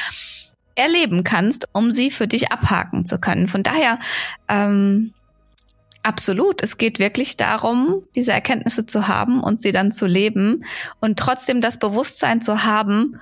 erleben 0.75 1.25
kannst, 1.25 1.67
um 1.73 1.91
sie 1.91 2.09
für 2.09 2.27
dich 2.27 2.53
abhaken 2.53 3.05
zu 3.05 3.19
können. 3.19 3.49
Von 3.49 3.61
daher, 3.61 3.99
ähm, 4.47 5.13
absolut, 6.03 6.63
es 6.63 6.77
geht 6.77 6.99
wirklich 6.99 7.35
darum, 7.35 8.01
diese 8.15 8.31
Erkenntnisse 8.31 8.85
zu 8.85 9.09
haben 9.09 9.43
und 9.43 9.59
sie 9.59 9.73
dann 9.73 9.91
zu 9.91 10.05
leben 10.05 10.63
und 11.01 11.19
trotzdem 11.19 11.59
das 11.59 11.79
Bewusstsein 11.79 12.41
zu 12.41 12.63
haben, 12.63 13.19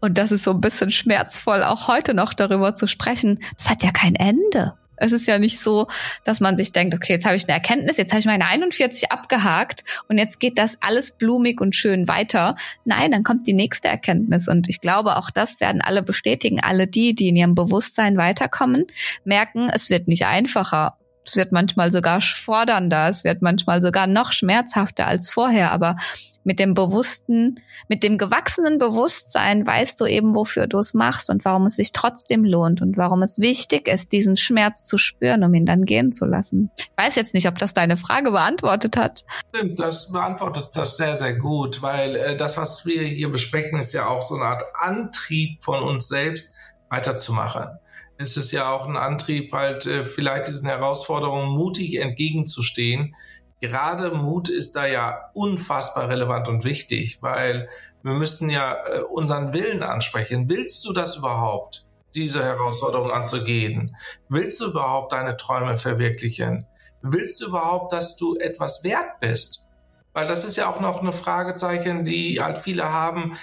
und 0.00 0.18
das 0.18 0.32
ist 0.32 0.44
so 0.44 0.52
ein 0.52 0.60
bisschen 0.60 0.90
schmerzvoll, 0.90 1.62
auch 1.62 1.88
heute 1.88 2.14
noch 2.14 2.34
darüber 2.34 2.74
zu 2.74 2.86
sprechen. 2.86 3.38
Das 3.56 3.70
hat 3.70 3.82
ja 3.82 3.90
kein 3.90 4.14
Ende. 4.14 4.74
Es 4.96 5.12
ist 5.12 5.26
ja 5.26 5.38
nicht 5.38 5.60
so, 5.60 5.88
dass 6.24 6.40
man 6.40 6.56
sich 6.56 6.72
denkt, 6.72 6.94
okay, 6.94 7.12
jetzt 7.12 7.26
habe 7.26 7.36
ich 7.36 7.44
eine 7.44 7.52
Erkenntnis, 7.52 7.98
jetzt 7.98 8.12
habe 8.12 8.20
ich 8.20 8.26
meine 8.26 8.46
41 8.46 9.12
abgehakt 9.12 9.84
und 10.08 10.18
jetzt 10.18 10.40
geht 10.40 10.58
das 10.58 10.78
alles 10.80 11.12
blumig 11.12 11.60
und 11.60 11.76
schön 11.76 12.08
weiter. 12.08 12.56
Nein, 12.84 13.10
dann 13.10 13.22
kommt 13.22 13.46
die 13.46 13.52
nächste 13.52 13.88
Erkenntnis 13.88 14.48
und 14.48 14.68
ich 14.68 14.80
glaube, 14.80 15.16
auch 15.16 15.30
das 15.30 15.60
werden 15.60 15.82
alle 15.82 16.02
bestätigen. 16.02 16.60
Alle 16.60 16.86
die, 16.86 17.14
die 17.14 17.28
in 17.28 17.36
ihrem 17.36 17.54
Bewusstsein 17.54 18.16
weiterkommen, 18.16 18.86
merken, 19.24 19.68
es 19.72 19.90
wird 19.90 20.08
nicht 20.08 20.24
einfacher. 20.24 20.96
Es 21.26 21.36
wird 21.36 21.52
manchmal 21.52 21.90
sogar 21.90 22.20
fordernder, 22.20 23.08
es 23.08 23.24
wird 23.24 23.42
manchmal 23.42 23.82
sogar 23.82 24.06
noch 24.06 24.32
schmerzhafter 24.32 25.06
als 25.06 25.30
vorher, 25.30 25.72
aber 25.72 25.96
mit 26.44 26.60
dem 26.60 26.74
bewussten, 26.74 27.56
mit 27.88 28.04
dem 28.04 28.18
gewachsenen 28.18 28.78
Bewusstsein 28.78 29.66
weißt 29.66 30.00
du 30.00 30.06
eben, 30.06 30.36
wofür 30.36 30.68
du 30.68 30.78
es 30.78 30.94
machst 30.94 31.28
und 31.28 31.44
warum 31.44 31.66
es 31.66 31.74
sich 31.74 31.90
trotzdem 31.90 32.44
lohnt 32.44 32.80
und 32.80 32.96
warum 32.96 33.22
es 33.22 33.40
wichtig 33.40 33.88
ist, 33.88 34.12
diesen 34.12 34.36
Schmerz 34.36 34.84
zu 34.84 34.96
spüren, 34.96 35.42
um 35.42 35.52
ihn 35.54 35.66
dann 35.66 35.84
gehen 35.84 36.12
zu 36.12 36.24
lassen. 36.24 36.70
Ich 36.78 36.88
weiß 36.96 37.16
jetzt 37.16 37.34
nicht, 37.34 37.48
ob 37.48 37.58
das 37.58 37.74
deine 37.74 37.96
Frage 37.96 38.30
beantwortet 38.30 38.96
hat. 38.96 39.24
Stimmt, 39.52 39.80
das 39.80 40.12
beantwortet 40.12 40.70
das 40.74 40.96
sehr, 40.96 41.16
sehr 41.16 41.34
gut, 41.34 41.82
weil 41.82 42.14
äh, 42.14 42.36
das, 42.36 42.56
was 42.56 42.86
wir 42.86 43.02
hier 43.02 43.30
besprechen, 43.32 43.80
ist 43.80 43.92
ja 43.92 44.06
auch 44.06 44.22
so 44.22 44.36
eine 44.36 44.44
Art 44.44 44.62
Antrieb 44.74 45.64
von 45.64 45.82
uns 45.82 46.06
selbst 46.06 46.54
weiterzumachen 46.88 47.80
es 48.18 48.36
ist 48.36 48.52
ja 48.52 48.70
auch 48.70 48.86
ein 48.86 48.96
Antrieb, 48.96 49.52
halt 49.52 49.86
äh, 49.86 50.04
vielleicht 50.04 50.46
diesen 50.46 50.68
Herausforderungen 50.68 51.48
mutig 51.48 51.96
entgegenzustehen, 51.96 53.14
gerade 53.60 54.10
Mut 54.10 54.48
ist 54.48 54.76
da 54.76 54.86
ja 54.86 55.30
unfassbar 55.34 56.08
relevant 56.08 56.48
und 56.48 56.64
wichtig, 56.64 57.18
weil 57.20 57.68
wir 58.02 58.12
müssten 58.12 58.50
ja 58.50 58.76
äh, 58.86 59.00
unseren 59.00 59.52
Willen 59.52 59.82
ansprechen. 59.82 60.48
Willst 60.48 60.84
du 60.84 60.92
das 60.92 61.16
überhaupt, 61.16 61.86
diese 62.14 62.42
Herausforderung 62.44 63.10
anzugehen? 63.10 63.96
Willst 64.28 64.60
du 64.60 64.66
überhaupt 64.66 65.12
deine 65.12 65.36
Träume 65.36 65.76
verwirklichen? 65.76 66.66
Willst 67.02 67.40
du 67.40 67.46
überhaupt, 67.46 67.92
dass 67.92 68.16
du 68.16 68.36
etwas 68.36 68.84
wert 68.84 69.20
bist? 69.20 69.68
Weil 70.12 70.26
das 70.26 70.44
ist 70.44 70.56
ja 70.56 70.70
auch 70.70 70.80
noch 70.80 71.02
eine 71.02 71.12
Fragezeichen, 71.12 72.04
die 72.04 72.40
halt 72.40 72.58
viele 72.58 72.90
haben 72.90 73.36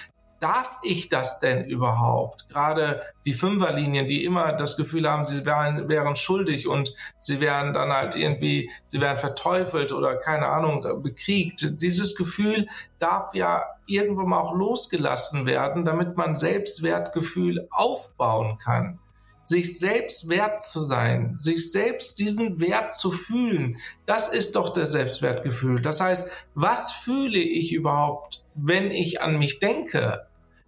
darf 0.44 0.76
ich 0.82 1.08
das 1.08 1.40
denn 1.40 1.64
überhaupt? 1.64 2.50
Gerade 2.50 3.00
die 3.24 3.32
Fünferlinien, 3.32 4.06
die 4.06 4.26
immer 4.26 4.52
das 4.52 4.76
Gefühl 4.76 5.08
haben, 5.08 5.24
sie 5.24 5.46
wären, 5.46 5.88
wären 5.88 6.16
schuldig 6.16 6.68
und 6.68 6.94
sie 7.18 7.40
wären 7.40 7.72
dann 7.72 7.90
halt 7.90 8.14
irgendwie, 8.14 8.70
sie 8.88 9.00
wären 9.00 9.16
verteufelt 9.16 9.90
oder 9.90 10.16
keine 10.16 10.48
Ahnung, 10.48 11.02
bekriegt. 11.02 11.80
Dieses 11.80 12.14
Gefühl 12.14 12.68
darf 12.98 13.32
ja 13.32 13.64
irgendwann 13.86 14.28
mal 14.28 14.40
auch 14.40 14.54
losgelassen 14.54 15.46
werden, 15.46 15.86
damit 15.86 16.18
man 16.18 16.36
Selbstwertgefühl 16.36 17.66
aufbauen 17.70 18.58
kann 18.58 18.98
sich 19.46 19.78
selbst 19.78 20.30
wert 20.30 20.62
zu 20.62 20.82
sein, 20.82 21.36
sich 21.36 21.70
selbst 21.70 22.18
diesen 22.18 22.62
Wert 22.62 22.94
zu 22.94 23.12
fühlen, 23.12 23.76
das 24.06 24.32
ist 24.32 24.56
doch 24.56 24.72
das 24.72 24.92
Selbstwertgefühl. 24.92 25.82
Das 25.82 26.00
heißt, 26.00 26.30
was 26.54 26.92
fühle 26.92 27.38
ich 27.38 27.74
überhaupt, 27.74 28.42
wenn 28.54 28.90
ich 28.90 29.20
an 29.20 29.38
mich 29.38 29.60
denke? 29.60 30.26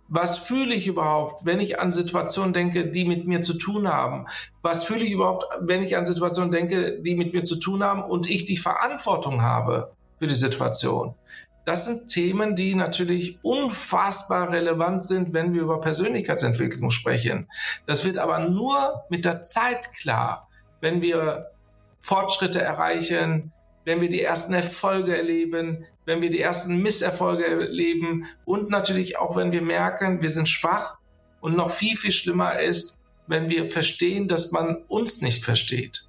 Was 0.08 0.38
fühle 0.38 0.74
ich 0.74 0.86
überhaupt, 0.86 1.46
wenn 1.46 1.58
ich 1.58 1.80
an 1.80 1.90
Situationen 1.90 2.52
denke, 2.52 2.86
die 2.86 3.04
mit 3.04 3.26
mir 3.26 3.42
zu 3.42 3.54
tun 3.54 3.88
haben? 3.88 4.26
Was 4.62 4.84
fühle 4.84 5.04
ich 5.04 5.10
überhaupt, 5.10 5.46
wenn 5.60 5.82
ich 5.82 5.96
an 5.96 6.06
Situationen 6.06 6.52
denke, 6.52 7.00
die 7.00 7.16
mit 7.16 7.32
mir 7.32 7.42
zu 7.42 7.56
tun 7.56 7.82
haben 7.82 8.02
und 8.02 8.30
ich 8.30 8.44
die 8.44 8.56
Verantwortung 8.56 9.42
habe 9.42 9.92
für 10.18 10.28
die 10.28 10.34
Situation? 10.34 11.14
Das 11.64 11.86
sind 11.86 12.08
Themen, 12.08 12.54
die 12.54 12.76
natürlich 12.76 13.40
unfassbar 13.42 14.52
relevant 14.52 15.02
sind, 15.04 15.32
wenn 15.32 15.52
wir 15.52 15.62
über 15.62 15.80
Persönlichkeitsentwicklung 15.80 16.92
sprechen. 16.92 17.50
Das 17.86 18.04
wird 18.04 18.18
aber 18.18 18.38
nur 18.38 19.02
mit 19.08 19.24
der 19.24 19.42
Zeit 19.42 19.92
klar, 19.92 20.48
wenn 20.80 21.02
wir 21.02 21.50
Fortschritte 21.98 22.62
erreichen, 22.62 23.52
wenn 23.86 24.00
wir 24.00 24.10
die 24.10 24.20
ersten 24.20 24.52
Erfolge 24.52 25.16
erleben, 25.16 25.86
wenn 26.06 26.20
wir 26.20 26.28
die 26.28 26.40
ersten 26.40 26.82
Misserfolge 26.82 27.46
erleben 27.46 28.26
und 28.44 28.68
natürlich 28.68 29.16
auch, 29.16 29.36
wenn 29.36 29.52
wir 29.52 29.62
merken, 29.62 30.20
wir 30.20 30.30
sind 30.30 30.48
schwach 30.48 30.98
und 31.40 31.56
noch 31.56 31.70
viel, 31.70 31.96
viel 31.96 32.10
schlimmer 32.10 32.58
ist, 32.58 33.02
wenn 33.28 33.48
wir 33.48 33.70
verstehen, 33.70 34.26
dass 34.26 34.50
man 34.50 34.82
uns 34.88 35.22
nicht 35.22 35.44
versteht. 35.44 36.08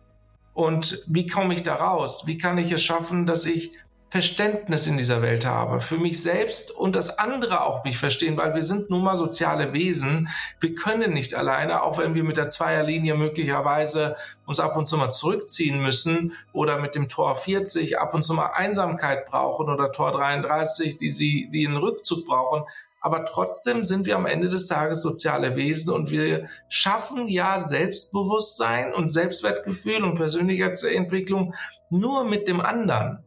Und 0.56 1.06
wie 1.08 1.28
komme 1.28 1.54
ich 1.54 1.62
da 1.62 1.76
raus? 1.76 2.24
Wie 2.26 2.40
kann 2.40 2.58
ich 2.58 2.72
es 2.72 2.84
schaffen, 2.84 3.28
dass 3.28 3.46
ich 3.46 3.74
Verständnis 4.10 4.88
in 4.88 4.98
dieser 4.98 5.22
Welt 5.22 5.46
habe, 5.46 5.82
für 5.82 5.98
mich 5.98 6.24
selbst 6.24 6.72
und 6.72 6.96
das 6.96 7.20
andere 7.20 7.64
auch 7.64 7.84
mich 7.84 7.98
verstehen, 7.98 8.38
weil 8.38 8.56
wir 8.56 8.64
sind 8.64 8.90
nun 8.90 9.04
mal 9.04 9.18
soziale 9.18 9.74
Wesen. 9.74 10.30
Wir 10.62 10.76
können 10.76 11.14
nicht 11.14 11.34
alleine, 11.34 11.84
auch 11.84 11.98
wenn 11.98 12.16
wir 12.16 12.24
mit 12.24 12.38
der 12.38 12.48
Zweierlinie 12.48 13.16
möglicherweise 13.16 14.16
uns 14.46 14.62
ab 14.62 14.78
und 14.78 14.88
zu 14.88 14.96
mal 14.96 15.12
zurückziehen 15.12 15.82
müssen 15.82 16.32
oder 16.54 16.80
mit 16.80 16.96
dem 16.96 17.10
Tor 17.10 17.36
40 17.36 18.00
ab 18.00 18.14
und 18.14 18.24
zu 18.24 18.34
mal 18.34 18.52
Einsamkeit 18.56 19.26
brauchen 19.26 19.70
oder 19.70 19.92
Tor 19.92 20.14
33, 20.14 20.98
die 20.98 21.10
sie, 21.10 21.50
die 21.52 21.68
einen 21.68 21.76
Rückzug 21.76 22.26
brauchen. 22.26 22.64
Aber 23.02 23.26
trotzdem 23.26 23.84
sind 23.84 24.06
wir 24.06 24.16
am 24.16 24.26
Ende 24.26 24.48
des 24.48 24.68
Tages 24.68 25.02
soziale 25.02 25.58
Wesen 25.58 25.94
und 25.94 26.12
wir 26.12 26.48
schaffen 26.70 27.28
ja 27.28 27.60
Selbstbewusstsein 27.60 28.94
und 28.94 29.10
Selbstwertgefühl 29.10 30.04
und 30.04 30.16
Persönlichkeitsentwicklung 30.16 31.54
nur 31.90 32.24
mit 32.24 32.48
dem 32.48 32.62
anderen. 32.62 33.27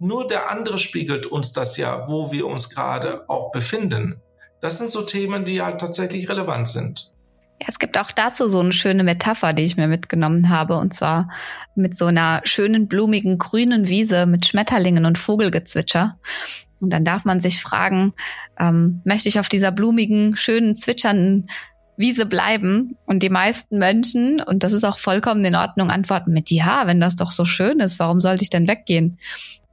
Nur 0.00 0.28
der 0.28 0.50
andere 0.50 0.78
spiegelt 0.78 1.26
uns 1.26 1.52
das 1.52 1.76
ja, 1.76 2.06
wo 2.06 2.30
wir 2.30 2.46
uns 2.46 2.70
gerade 2.70 3.28
auch 3.28 3.50
befinden. 3.50 4.20
Das 4.60 4.78
sind 4.78 4.90
so 4.90 5.02
Themen, 5.02 5.44
die 5.44 5.62
halt 5.62 5.80
tatsächlich 5.80 6.28
relevant 6.28 6.68
sind. 6.68 7.12
Ja, 7.60 7.66
es 7.68 7.78
gibt 7.78 7.98
auch 7.98 8.12
dazu 8.12 8.48
so 8.48 8.60
eine 8.60 8.72
schöne 8.72 9.02
Metapher, 9.02 9.52
die 9.52 9.64
ich 9.64 9.76
mir 9.76 9.88
mitgenommen 9.88 10.48
habe, 10.48 10.76
und 10.76 10.94
zwar 10.94 11.28
mit 11.74 11.96
so 11.96 12.06
einer 12.06 12.40
schönen, 12.44 12.86
blumigen, 12.86 13.38
grünen 13.38 13.88
Wiese 13.88 14.26
mit 14.26 14.46
Schmetterlingen 14.46 15.04
und 15.04 15.18
Vogelgezwitscher. 15.18 16.18
Und 16.80 16.90
dann 16.90 17.04
darf 17.04 17.24
man 17.24 17.40
sich 17.40 17.60
fragen, 17.60 18.12
ähm, 18.58 19.00
möchte 19.04 19.28
ich 19.28 19.40
auf 19.40 19.48
dieser 19.48 19.72
blumigen, 19.72 20.36
schönen, 20.36 20.76
zwitschernden 20.76 21.50
Wiese 21.96 22.26
bleiben? 22.26 22.96
Und 23.06 23.24
die 23.24 23.30
meisten 23.30 23.78
Menschen, 23.78 24.40
und 24.40 24.62
das 24.62 24.72
ist 24.72 24.84
auch 24.84 24.98
vollkommen 24.98 25.44
in 25.44 25.56
Ordnung, 25.56 25.90
antworten 25.90 26.32
mit, 26.32 26.50
ja, 26.50 26.86
wenn 26.86 27.00
das 27.00 27.16
doch 27.16 27.32
so 27.32 27.44
schön 27.44 27.80
ist, 27.80 27.98
warum 27.98 28.20
sollte 28.20 28.44
ich 28.44 28.50
denn 28.50 28.68
weggehen? 28.68 29.18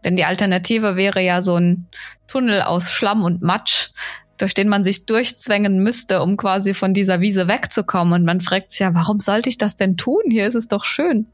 Denn 0.05 0.15
die 0.15 0.23
Alternative 0.23 0.95
wäre 0.95 1.21
ja 1.21 1.41
so 1.41 1.55
ein 1.55 1.87
Tunnel 2.27 2.61
aus 2.61 2.91
Schlamm 2.91 3.23
und 3.23 3.41
Matsch, 3.41 3.89
durch 4.37 4.53
den 4.53 4.69
man 4.69 4.83
sich 4.83 5.05
durchzwängen 5.05 5.83
müsste, 5.83 6.21
um 6.21 6.37
quasi 6.37 6.73
von 6.73 6.93
dieser 6.93 7.19
Wiese 7.21 7.47
wegzukommen. 7.47 8.13
Und 8.13 8.25
man 8.25 8.41
fragt 8.41 8.71
sich 8.71 8.79
ja, 8.79 8.93
warum 8.93 9.19
sollte 9.19 9.49
ich 9.49 9.57
das 9.57 9.75
denn 9.75 9.97
tun? 9.97 10.21
Hier 10.29 10.47
ist 10.47 10.55
es 10.55 10.67
doch 10.67 10.85
schön. 10.85 11.27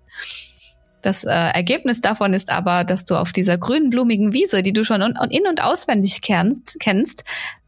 Das 1.02 1.24
äh, 1.24 1.32
Ergebnis 1.32 2.02
davon 2.02 2.34
ist 2.34 2.52
aber, 2.52 2.84
dass 2.84 3.06
du 3.06 3.16
auf 3.16 3.32
dieser 3.32 3.58
grünen, 3.58 3.90
blumigen 3.90 4.34
Wiese, 4.34 4.62
die 4.64 4.74
du 4.74 4.86
schon 4.86 5.02
in- 5.02 5.48
und 5.48 5.62
auswendig 5.62 6.22
kennst, 6.22 6.80
kennst, 6.80 7.24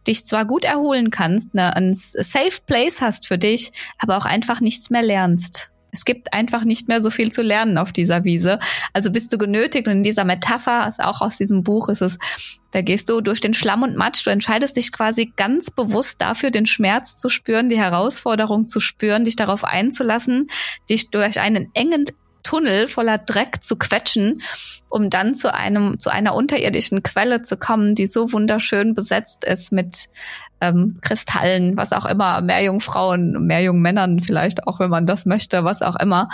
dich 0.08 0.26
zwar 0.26 0.46
gut 0.46 0.66
erholen 0.66 1.10
kannst, 1.10 1.54
ne, 1.56 1.76
ein 1.76 1.94
Safe 1.94 2.62
Place 2.66 3.02
hast 3.02 3.28
für 3.28 3.38
dich, 3.38 3.72
aber 3.98 4.18
auch 4.18 4.26
einfach 4.26 4.62
nichts 4.62 4.90
mehr 4.90 5.02
lernst. 5.02 5.73
Es 5.94 6.06
gibt 6.06 6.34
einfach 6.34 6.64
nicht 6.66 6.88
mehr 6.88 7.02
so 7.02 7.12
viel 7.12 7.32
zu 7.32 7.44
lernen 7.44 7.78
auf 7.78 7.94
dieser 7.94 8.24
Wiese. 8.24 8.60
Also 8.92 9.12
bist 9.12 9.32
du 9.32 9.38
genötigt 9.38 9.88
und 9.88 9.94
in 9.94 10.04
dieser 10.04 10.26
Metapher, 10.26 10.88
ist 10.88 11.02
auch 11.02 11.22
aus 11.22 11.38
diesem 11.38 11.64
Buch 11.64 11.88
ist 11.88 12.02
es, 12.02 12.18
da 12.72 12.82
gehst 12.82 13.10
du 13.10 13.22
durch 13.22 13.40
den 13.40 13.54
Schlamm 13.54 13.84
und 13.84 13.96
Matsch, 13.96 14.26
du 14.26 14.32
entscheidest 14.32 14.76
dich 14.76 14.92
quasi 14.92 15.32
ganz 15.38 15.70
bewusst 15.70 16.20
dafür, 16.20 16.50
den 16.50 16.66
Schmerz 16.66 17.16
zu 17.18 17.30
spüren, 17.30 17.70
die 17.70 17.78
Herausforderung 17.78 18.68
zu 18.68 18.80
spüren, 18.80 19.24
dich 19.24 19.36
darauf 19.36 19.64
einzulassen, 19.64 20.48
dich 20.90 21.12
durch 21.12 21.40
einen 21.40 21.70
engen 21.76 22.06
Tunnel 22.42 22.88
voller 22.88 23.20
Dreck 23.20 23.64
zu 23.64 23.78
quetschen, 23.78 24.42
um 24.90 25.10
dann 25.10 25.34
zu 25.34 25.54
einem, 25.54 26.00
zu 26.00 26.12
einer 26.12 26.36
unterirdischen 26.36 27.02
Quelle 27.04 27.42
zu 27.42 27.56
kommen, 27.58 27.96
die 27.96 28.08
so 28.08 28.34
wunderschön 28.34 28.94
besetzt 28.94 29.46
ist 29.46 29.72
mit 29.72 30.10
ähm, 30.64 30.98
Kristallen, 31.02 31.76
was 31.76 31.92
auch 31.92 32.06
immer, 32.06 32.42
Meerjungfrauen, 32.42 33.46
Meerjungmännern 33.46 34.22
vielleicht 34.22 34.66
auch, 34.66 34.80
wenn 34.80 34.90
man 34.90 35.06
das 35.06 35.26
möchte, 35.26 35.66
was 35.66 35.82
auch 35.82 35.98
immer, 35.98 36.30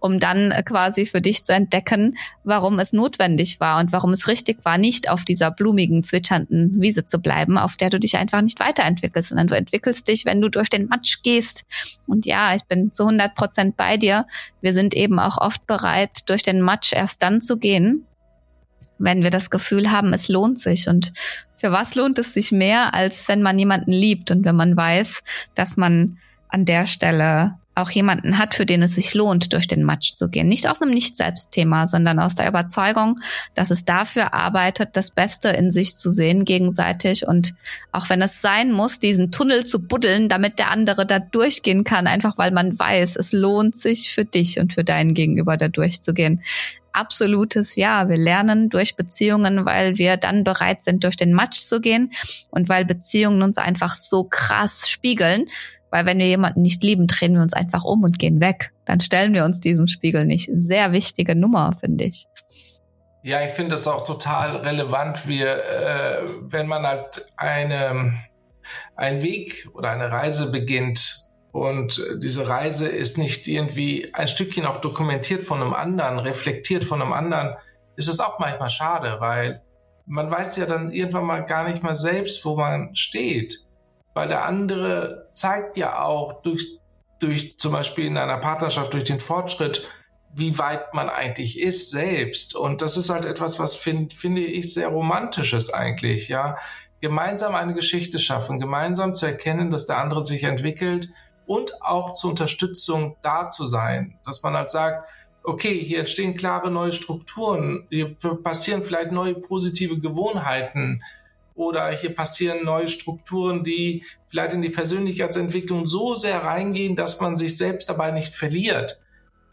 um 0.00 0.18
dann 0.18 0.50
äh, 0.50 0.62
quasi 0.62 1.04
für 1.04 1.20
dich 1.20 1.44
zu 1.44 1.52
entdecken, 1.52 2.16
warum 2.44 2.78
es 2.78 2.94
notwendig 2.94 3.60
war 3.60 3.78
und 3.80 3.92
warum 3.92 4.12
es 4.12 4.26
richtig 4.26 4.64
war, 4.64 4.78
nicht 4.78 5.10
auf 5.10 5.24
dieser 5.24 5.50
blumigen, 5.50 6.02
zwitschernden 6.02 6.72
Wiese 6.80 7.04
zu 7.04 7.18
bleiben, 7.18 7.58
auf 7.58 7.76
der 7.76 7.90
du 7.90 8.00
dich 8.00 8.16
einfach 8.16 8.40
nicht 8.40 8.58
weiterentwickelst, 8.58 9.28
sondern 9.28 9.48
du 9.48 9.56
entwickelst 9.56 10.08
dich, 10.08 10.24
wenn 10.24 10.40
du 10.40 10.48
durch 10.48 10.70
den 10.70 10.86
Matsch 10.86 11.22
gehst. 11.22 11.66
Und 12.06 12.24
ja, 12.24 12.54
ich 12.54 12.64
bin 12.64 12.90
zu 12.90 13.02
100 13.02 13.34
Prozent 13.34 13.76
bei 13.76 13.98
dir. 13.98 14.26
Wir 14.62 14.72
sind 14.72 14.94
eben 14.94 15.18
auch 15.18 15.36
oft 15.36 15.66
bereit, 15.66 16.20
durch 16.26 16.42
den 16.42 16.62
Matsch 16.62 16.94
erst 16.94 17.22
dann 17.22 17.42
zu 17.42 17.58
gehen, 17.58 18.06
wenn 18.98 19.22
wir 19.22 19.30
das 19.30 19.50
Gefühl 19.50 19.90
haben, 19.90 20.12
es 20.12 20.28
lohnt 20.28 20.58
sich. 20.58 20.88
Und 20.88 21.12
für 21.64 21.72
was 21.72 21.94
lohnt 21.94 22.18
es 22.18 22.34
sich 22.34 22.52
mehr, 22.52 22.92
als 22.92 23.26
wenn 23.26 23.40
man 23.40 23.58
jemanden 23.58 23.90
liebt 23.90 24.30
und 24.30 24.44
wenn 24.44 24.54
man 24.54 24.76
weiß, 24.76 25.22
dass 25.54 25.78
man 25.78 26.18
an 26.48 26.66
der 26.66 26.84
Stelle 26.84 27.54
auch 27.74 27.88
jemanden 27.88 28.36
hat, 28.36 28.54
für 28.54 28.66
den 28.66 28.82
es 28.82 28.96
sich 28.96 29.14
lohnt, 29.14 29.54
durch 29.54 29.66
den 29.66 29.82
Matsch 29.82 30.12
zu 30.12 30.28
gehen. 30.28 30.46
Nicht 30.46 30.68
aus 30.68 30.82
einem 30.82 30.90
Nicht-Selbst-Thema, 30.90 31.86
sondern 31.86 32.18
aus 32.18 32.34
der 32.34 32.48
Überzeugung, 32.48 33.16
dass 33.54 33.70
es 33.70 33.86
dafür 33.86 34.34
arbeitet, 34.34 34.90
das 34.92 35.10
Beste 35.10 35.48
in 35.48 35.70
sich 35.70 35.96
zu 35.96 36.10
sehen 36.10 36.44
gegenseitig 36.44 37.26
und 37.26 37.54
auch 37.92 38.10
wenn 38.10 38.20
es 38.20 38.42
sein 38.42 38.70
muss, 38.70 38.98
diesen 38.98 39.32
Tunnel 39.32 39.64
zu 39.64 39.80
buddeln, 39.80 40.28
damit 40.28 40.58
der 40.58 40.70
andere 40.70 41.06
da 41.06 41.18
durchgehen 41.18 41.84
kann, 41.84 42.06
einfach 42.06 42.36
weil 42.36 42.50
man 42.50 42.78
weiß, 42.78 43.16
es 43.16 43.32
lohnt 43.32 43.74
sich 43.74 44.12
für 44.12 44.26
dich 44.26 44.60
und 44.60 44.74
für 44.74 44.84
deinen 44.84 45.14
Gegenüber 45.14 45.56
da 45.56 45.68
durchzugehen 45.68 46.42
absolutes 46.94 47.76
Ja. 47.76 48.08
Wir 48.08 48.16
lernen 48.16 48.68
durch 48.68 48.96
Beziehungen, 48.96 49.66
weil 49.66 49.98
wir 49.98 50.16
dann 50.16 50.44
bereit 50.44 50.82
sind, 50.82 51.04
durch 51.04 51.16
den 51.16 51.32
Matsch 51.32 51.58
zu 51.58 51.80
gehen 51.80 52.10
und 52.50 52.68
weil 52.68 52.84
Beziehungen 52.84 53.42
uns 53.42 53.58
einfach 53.58 53.94
so 53.94 54.24
krass 54.24 54.88
spiegeln. 54.88 55.46
Weil 55.90 56.06
wenn 56.06 56.18
wir 56.18 56.26
jemanden 56.26 56.62
nicht 56.62 56.82
lieben, 56.82 57.06
drehen 57.06 57.34
wir 57.34 57.42
uns 57.42 57.52
einfach 57.52 57.84
um 57.84 58.02
und 58.02 58.18
gehen 58.18 58.40
weg. 58.40 58.72
Dann 58.84 59.00
stellen 59.00 59.32
wir 59.32 59.44
uns 59.44 59.60
diesem 59.60 59.86
Spiegel 59.86 60.26
nicht. 60.26 60.50
Sehr 60.52 60.92
wichtige 60.92 61.36
Nummer, 61.36 61.72
finde 61.72 62.04
ich. 62.04 62.24
Ja, 63.22 63.40
ich 63.42 63.52
finde 63.52 63.70
das 63.72 63.86
auch 63.86 64.04
total 64.04 64.56
relevant. 64.56 65.26
Wir, 65.26 65.56
äh, 65.56 66.28
wenn 66.42 66.66
man 66.66 66.86
halt 66.86 67.26
eine, 67.36 68.12
einen 68.96 69.22
Weg 69.22 69.68
oder 69.72 69.90
eine 69.90 70.10
Reise 70.10 70.50
beginnt, 70.50 71.23
und 71.54 72.04
diese 72.20 72.48
Reise 72.48 72.88
ist 72.88 73.16
nicht 73.16 73.46
irgendwie 73.46 74.12
ein 74.12 74.26
Stückchen 74.26 74.66
auch 74.66 74.80
dokumentiert 74.80 75.44
von 75.44 75.62
einem 75.62 75.72
anderen, 75.72 76.18
reflektiert 76.18 76.84
von 76.84 77.00
einem 77.00 77.12
anderen. 77.12 77.54
Ist 77.94 78.08
es 78.08 78.18
auch 78.18 78.40
manchmal 78.40 78.70
schade, 78.70 79.18
weil 79.20 79.62
man 80.04 80.28
weiß 80.28 80.56
ja 80.56 80.66
dann 80.66 80.90
irgendwann 80.90 81.26
mal 81.26 81.44
gar 81.44 81.68
nicht 81.68 81.80
mal 81.80 81.94
selbst, 81.94 82.44
wo 82.44 82.56
man 82.56 82.96
steht. 82.96 83.68
Weil 84.14 84.26
der 84.26 84.44
andere 84.44 85.28
zeigt 85.32 85.76
ja 85.76 86.02
auch 86.02 86.42
durch, 86.42 86.80
durch 87.20 87.56
zum 87.56 87.70
Beispiel 87.70 88.06
in 88.06 88.18
einer 88.18 88.38
Partnerschaft, 88.38 88.92
durch 88.92 89.04
den 89.04 89.20
Fortschritt, 89.20 89.88
wie 90.34 90.58
weit 90.58 90.92
man 90.92 91.08
eigentlich 91.08 91.60
ist 91.60 91.92
selbst. 91.92 92.56
Und 92.56 92.82
das 92.82 92.96
ist 92.96 93.10
halt 93.10 93.26
etwas, 93.26 93.60
was 93.60 93.76
find, 93.76 94.12
finde 94.12 94.40
ich 94.40 94.74
sehr 94.74 94.88
romantisches 94.88 95.72
eigentlich, 95.72 96.28
ja. 96.28 96.58
Gemeinsam 97.00 97.54
eine 97.54 97.74
Geschichte 97.74 98.18
schaffen, 98.18 98.58
gemeinsam 98.58 99.14
zu 99.14 99.26
erkennen, 99.26 99.70
dass 99.70 99.86
der 99.86 99.98
andere 99.98 100.24
sich 100.26 100.42
entwickelt 100.42 101.10
und 101.46 101.82
auch 101.82 102.12
zur 102.12 102.30
Unterstützung 102.30 103.16
da 103.22 103.48
zu 103.48 103.66
sein, 103.66 104.18
dass 104.24 104.42
man 104.42 104.54
halt 104.54 104.70
sagt, 104.70 105.08
okay, 105.42 105.78
hier 105.78 106.00
entstehen 106.00 106.36
klare 106.36 106.70
neue 106.70 106.92
Strukturen, 106.92 107.86
hier 107.90 108.14
passieren 108.42 108.82
vielleicht 108.82 109.12
neue 109.12 109.34
positive 109.34 110.00
Gewohnheiten 110.00 111.02
oder 111.54 111.90
hier 111.90 112.14
passieren 112.14 112.64
neue 112.64 112.88
Strukturen, 112.88 113.62
die 113.62 114.04
vielleicht 114.26 114.54
in 114.54 114.62
die 114.62 114.70
Persönlichkeitsentwicklung 114.70 115.86
so 115.86 116.14
sehr 116.14 116.42
reingehen, 116.42 116.96
dass 116.96 117.20
man 117.20 117.36
sich 117.36 117.56
selbst 117.56 117.88
dabei 117.88 118.10
nicht 118.10 118.32
verliert. 118.32 119.00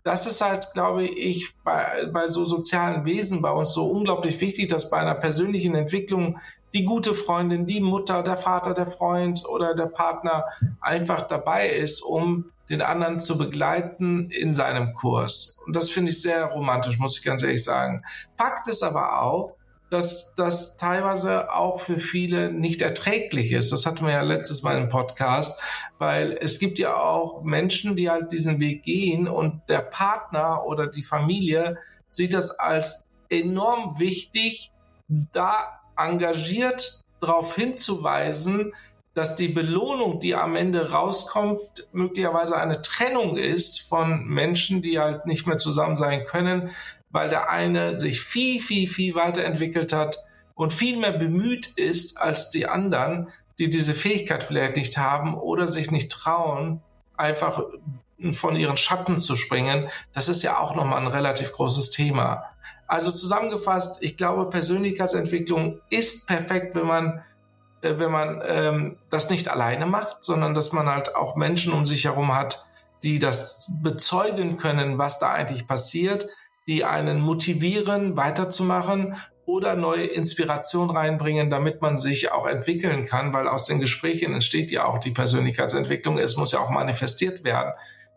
Das 0.03 0.25
ist 0.25 0.41
halt, 0.41 0.73
glaube 0.73 1.05
ich, 1.05 1.49
bei, 1.63 2.09
bei 2.11 2.27
so 2.27 2.43
sozialen 2.43 3.05
Wesen 3.05 3.41
bei 3.41 3.51
uns 3.51 3.73
so 3.73 3.85
unglaublich 3.91 4.41
wichtig, 4.41 4.69
dass 4.69 4.89
bei 4.89 4.97
einer 4.97 5.13
persönlichen 5.13 5.75
Entwicklung 5.75 6.39
die 6.73 6.85
gute 6.85 7.13
Freundin, 7.13 7.65
die 7.65 7.81
Mutter, 7.81 8.23
der 8.23 8.37
Vater, 8.37 8.73
der 8.73 8.85
Freund 8.85 9.45
oder 9.47 9.75
der 9.75 9.87
Partner 9.87 10.45
einfach 10.79 11.27
dabei 11.27 11.69
ist, 11.69 12.01
um 12.01 12.51
den 12.69 12.81
anderen 12.81 13.19
zu 13.19 13.37
begleiten 13.37 14.29
in 14.29 14.55
seinem 14.55 14.93
Kurs. 14.93 15.59
Und 15.65 15.75
das 15.75 15.89
finde 15.89 16.11
ich 16.11 16.21
sehr 16.21 16.45
romantisch, 16.45 16.97
muss 16.99 17.17
ich 17.17 17.23
ganz 17.23 17.43
ehrlich 17.43 17.63
sagen. 17.63 18.03
Fakt 18.37 18.67
ist 18.69 18.81
aber 18.81 19.21
auch, 19.21 19.55
dass 19.89 20.33
das 20.35 20.77
teilweise 20.77 21.53
auch 21.53 21.81
für 21.81 21.99
viele 21.99 22.49
nicht 22.53 22.81
erträglich 22.81 23.51
ist. 23.51 23.73
Das 23.73 23.85
hatten 23.85 24.05
wir 24.05 24.13
ja 24.13 24.21
letztes 24.21 24.63
Mal 24.63 24.77
im 24.77 24.87
Podcast, 24.87 25.61
weil 25.97 26.37
es 26.39 26.59
gibt 26.59 26.79
ja 26.79 26.95
auch 26.95 27.43
Menschen, 27.43 27.97
die 27.97 28.09
halt 28.09 28.31
diesen 28.31 28.61
Weg 28.61 28.83
gehen 28.83 29.27
und 29.27 29.61
der 29.67 29.81
Partner 29.81 30.65
oder 30.65 30.87
die 30.87 31.03
Familie 31.03 31.77
sieht 32.07 32.33
das 32.33 32.57
als 32.57 33.11
enorm 33.29 33.99
wichtig, 33.99 34.71
da 35.09 35.80
engagiert 36.05 37.05
darauf 37.19 37.55
hinzuweisen, 37.55 38.73
dass 39.13 39.35
die 39.35 39.49
Belohnung, 39.49 40.19
die 40.19 40.35
am 40.35 40.55
Ende 40.55 40.91
rauskommt, 40.91 41.89
möglicherweise 41.91 42.57
eine 42.57 42.81
Trennung 42.81 43.37
ist 43.37 43.81
von 43.81 44.25
Menschen, 44.25 44.81
die 44.81 44.99
halt 44.99 45.25
nicht 45.25 45.47
mehr 45.47 45.57
zusammen 45.57 45.97
sein 45.97 46.25
können, 46.25 46.71
weil 47.09 47.29
der 47.29 47.49
eine 47.49 47.97
sich 47.97 48.21
viel, 48.21 48.59
viel, 48.61 48.87
viel 48.87 49.15
weiterentwickelt 49.15 49.91
hat 49.91 50.17
und 50.55 50.71
viel 50.71 50.97
mehr 50.97 51.11
bemüht 51.11 51.67
ist 51.75 52.17
als 52.17 52.51
die 52.51 52.67
anderen, 52.67 53.29
die 53.59 53.69
diese 53.69 53.93
Fähigkeit 53.93 54.43
vielleicht 54.43 54.77
nicht 54.77 54.97
haben 54.97 55.35
oder 55.35 55.67
sich 55.67 55.91
nicht 55.91 56.11
trauen, 56.11 56.81
einfach 57.17 57.63
von 58.31 58.55
ihren 58.55 58.77
Schatten 58.77 59.17
zu 59.17 59.35
springen. 59.35 59.89
Das 60.13 60.29
ist 60.29 60.43
ja 60.43 60.59
auch 60.59 60.75
nochmal 60.75 61.01
ein 61.01 61.07
relativ 61.07 61.51
großes 61.51 61.89
Thema. 61.89 62.45
Also 62.91 63.13
zusammengefasst, 63.13 64.03
ich 64.03 64.17
glaube, 64.17 64.49
Persönlichkeitsentwicklung 64.49 65.79
ist 65.89 66.27
perfekt, 66.27 66.75
wenn 66.75 66.85
man 66.85 67.23
äh, 67.81 67.97
wenn 67.97 68.11
man 68.11 68.41
ähm, 68.45 68.97
das 69.09 69.29
nicht 69.29 69.47
alleine 69.47 69.85
macht, 69.85 70.17
sondern 70.25 70.53
dass 70.53 70.73
man 70.73 70.87
halt 70.87 71.15
auch 71.15 71.37
Menschen 71.37 71.71
um 71.71 71.85
sich 71.85 72.03
herum 72.03 72.35
hat, 72.35 72.67
die 73.01 73.17
das 73.17 73.79
bezeugen 73.81 74.57
können, 74.57 74.97
was 74.97 75.19
da 75.19 75.31
eigentlich 75.31 75.69
passiert, 75.69 76.27
die 76.67 76.83
einen 76.83 77.21
motivieren, 77.21 78.17
weiterzumachen 78.17 79.15
oder 79.45 79.77
neue 79.77 80.07
Inspiration 80.07 80.89
reinbringen, 80.89 81.49
damit 81.49 81.81
man 81.81 81.97
sich 81.97 82.33
auch 82.33 82.45
entwickeln 82.45 83.05
kann, 83.05 83.31
weil 83.31 83.47
aus 83.47 83.67
den 83.67 83.79
Gesprächen 83.79 84.33
entsteht 84.33 84.69
ja 84.69 84.83
auch 84.83 84.97
die 84.99 85.11
Persönlichkeitsentwicklung. 85.11 86.17
Es 86.17 86.35
muss 86.35 86.51
ja 86.51 86.59
auch 86.59 86.69
manifestiert 86.69 87.45
werden, 87.45 87.71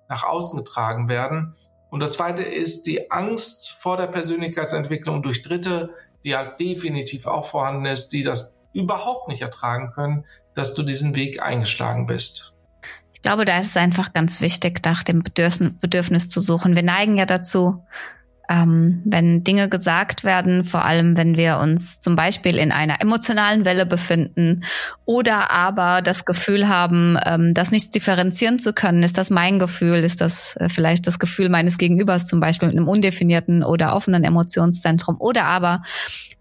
nach 0.09 0.25
außen 0.25 0.59
getragen 0.59 1.09
werden. 1.09 1.55
Und 1.95 2.01
das 2.01 2.15
zweite 2.15 2.43
ist 2.43 2.89
die 2.89 3.13
Angst 3.13 3.71
vor 3.71 3.97
der 3.97 4.09
Persönlichkeitsentwicklung 4.09 5.23
durch 5.23 5.43
Dritte, 5.43 5.91
die 6.25 6.35
halt 6.35 6.59
definitiv 6.59 7.29
auch 7.29 7.47
vorhanden 7.47 7.87
ist, 7.87 8.09
die 8.09 8.25
das 8.25 8.59
überhaupt 8.73 9.29
nicht 9.29 9.43
ertragen 9.43 9.93
können, 9.93 10.25
dass 10.57 10.75
du 10.75 10.83
diesen 10.83 11.15
Weg 11.15 11.41
eingeschlagen 11.41 12.09
bist. 12.09 12.57
Ich 13.13 13.23
glaube, 13.23 13.45
da 13.45 13.61
ist 13.61 13.69
es 13.69 13.77
einfach 13.77 14.13
ganz 14.13 14.41
wichtig, 14.41 14.85
nach 14.85 15.05
dem 15.05 15.23
Bedürfnis 15.23 16.27
zu 16.27 16.41
suchen. 16.41 16.75
Wir 16.75 16.83
neigen 16.83 17.17
ja 17.17 17.27
dazu, 17.27 17.85
ähm, 18.49 19.01
wenn 19.05 19.43
Dinge 19.43 19.69
gesagt 19.69 20.25
werden, 20.25 20.65
vor 20.65 20.85
allem 20.85 21.17
wenn 21.17 21.37
wir 21.37 21.59
uns 21.59 21.99
zum 21.99 22.15
Beispiel 22.17 22.57
in 22.59 22.73
einer 22.73 23.01
emotionalen 23.01 23.65
Welle 23.65 23.87
befinden 23.87 24.65
oder 25.07 25.51
aber 25.51 26.03
das 26.03 26.25
Gefühl 26.25 26.69
haben, 26.69 27.17
ähm, 27.25 27.53
das 27.55 27.71
nicht 27.71 27.95
differenzieren 27.95 28.59
zu 28.59 28.73
können, 28.73 29.03
ist 29.03 29.17
das 29.17 29.31
mein 29.31 29.59
Gefühl, 29.59 30.05
ist 30.05 30.21
das 30.21 30.57
äh, 30.57 30.69
vielleicht 30.69 31.07
das 31.07 31.19
Gefühl 31.19 31.49
meines 31.49 31.79
Gegenübers 31.79 32.27
zum 32.27 32.41
Beispiel 32.41 32.69
mit 32.69 32.77
einem 32.77 32.89
undefinierten 32.89 33.63
oder 33.63 33.97
offenen 33.97 34.25
Emotionszentrum? 34.25 35.17
Oder 35.19 35.45
aber 35.45 35.83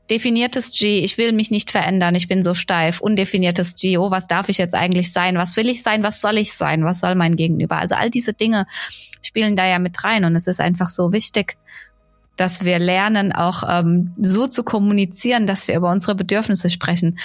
definiertes 0.09 0.77
G, 0.77 0.99
ich 0.99 1.17
will 1.17 1.31
mich 1.31 1.49
nicht 1.49 1.71
verändern, 1.71 2.15
ich 2.15 2.27
bin 2.27 2.43
so 2.43 2.53
steif, 2.53 2.99
undefiniertes 2.99 3.75
G, 3.75 3.97
oh, 3.97 4.11
was 4.11 4.27
darf 4.27 4.49
ich 4.49 4.57
jetzt 4.57 4.75
eigentlich 4.75 5.13
sein, 5.13 5.37
was 5.37 5.55
will 5.55 5.69
ich 5.69 5.81
sein, 5.81 6.03
was 6.03 6.19
soll 6.19 6.37
ich 6.37 6.53
sein, 6.53 6.83
was 6.83 6.99
soll 6.99 7.15
mein 7.15 7.37
Gegenüber, 7.37 7.77
also 7.77 7.95
all 7.95 8.09
diese 8.09 8.33
Dinge 8.33 8.67
spielen 9.21 9.55
da 9.55 9.65
ja 9.65 9.79
mit 9.79 10.03
rein 10.03 10.25
und 10.25 10.35
es 10.35 10.47
ist 10.47 10.59
einfach 10.59 10.89
so 10.89 11.13
wichtig, 11.13 11.57
dass 12.35 12.65
wir 12.65 12.79
lernen, 12.79 13.31
auch 13.31 13.63
ähm, 13.67 14.13
so 14.19 14.47
zu 14.47 14.63
kommunizieren, 14.63 15.45
dass 15.45 15.67
wir 15.67 15.75
über 15.75 15.91
unsere 15.91 16.15
Bedürfnisse 16.15 16.69
sprechen. 16.69 17.19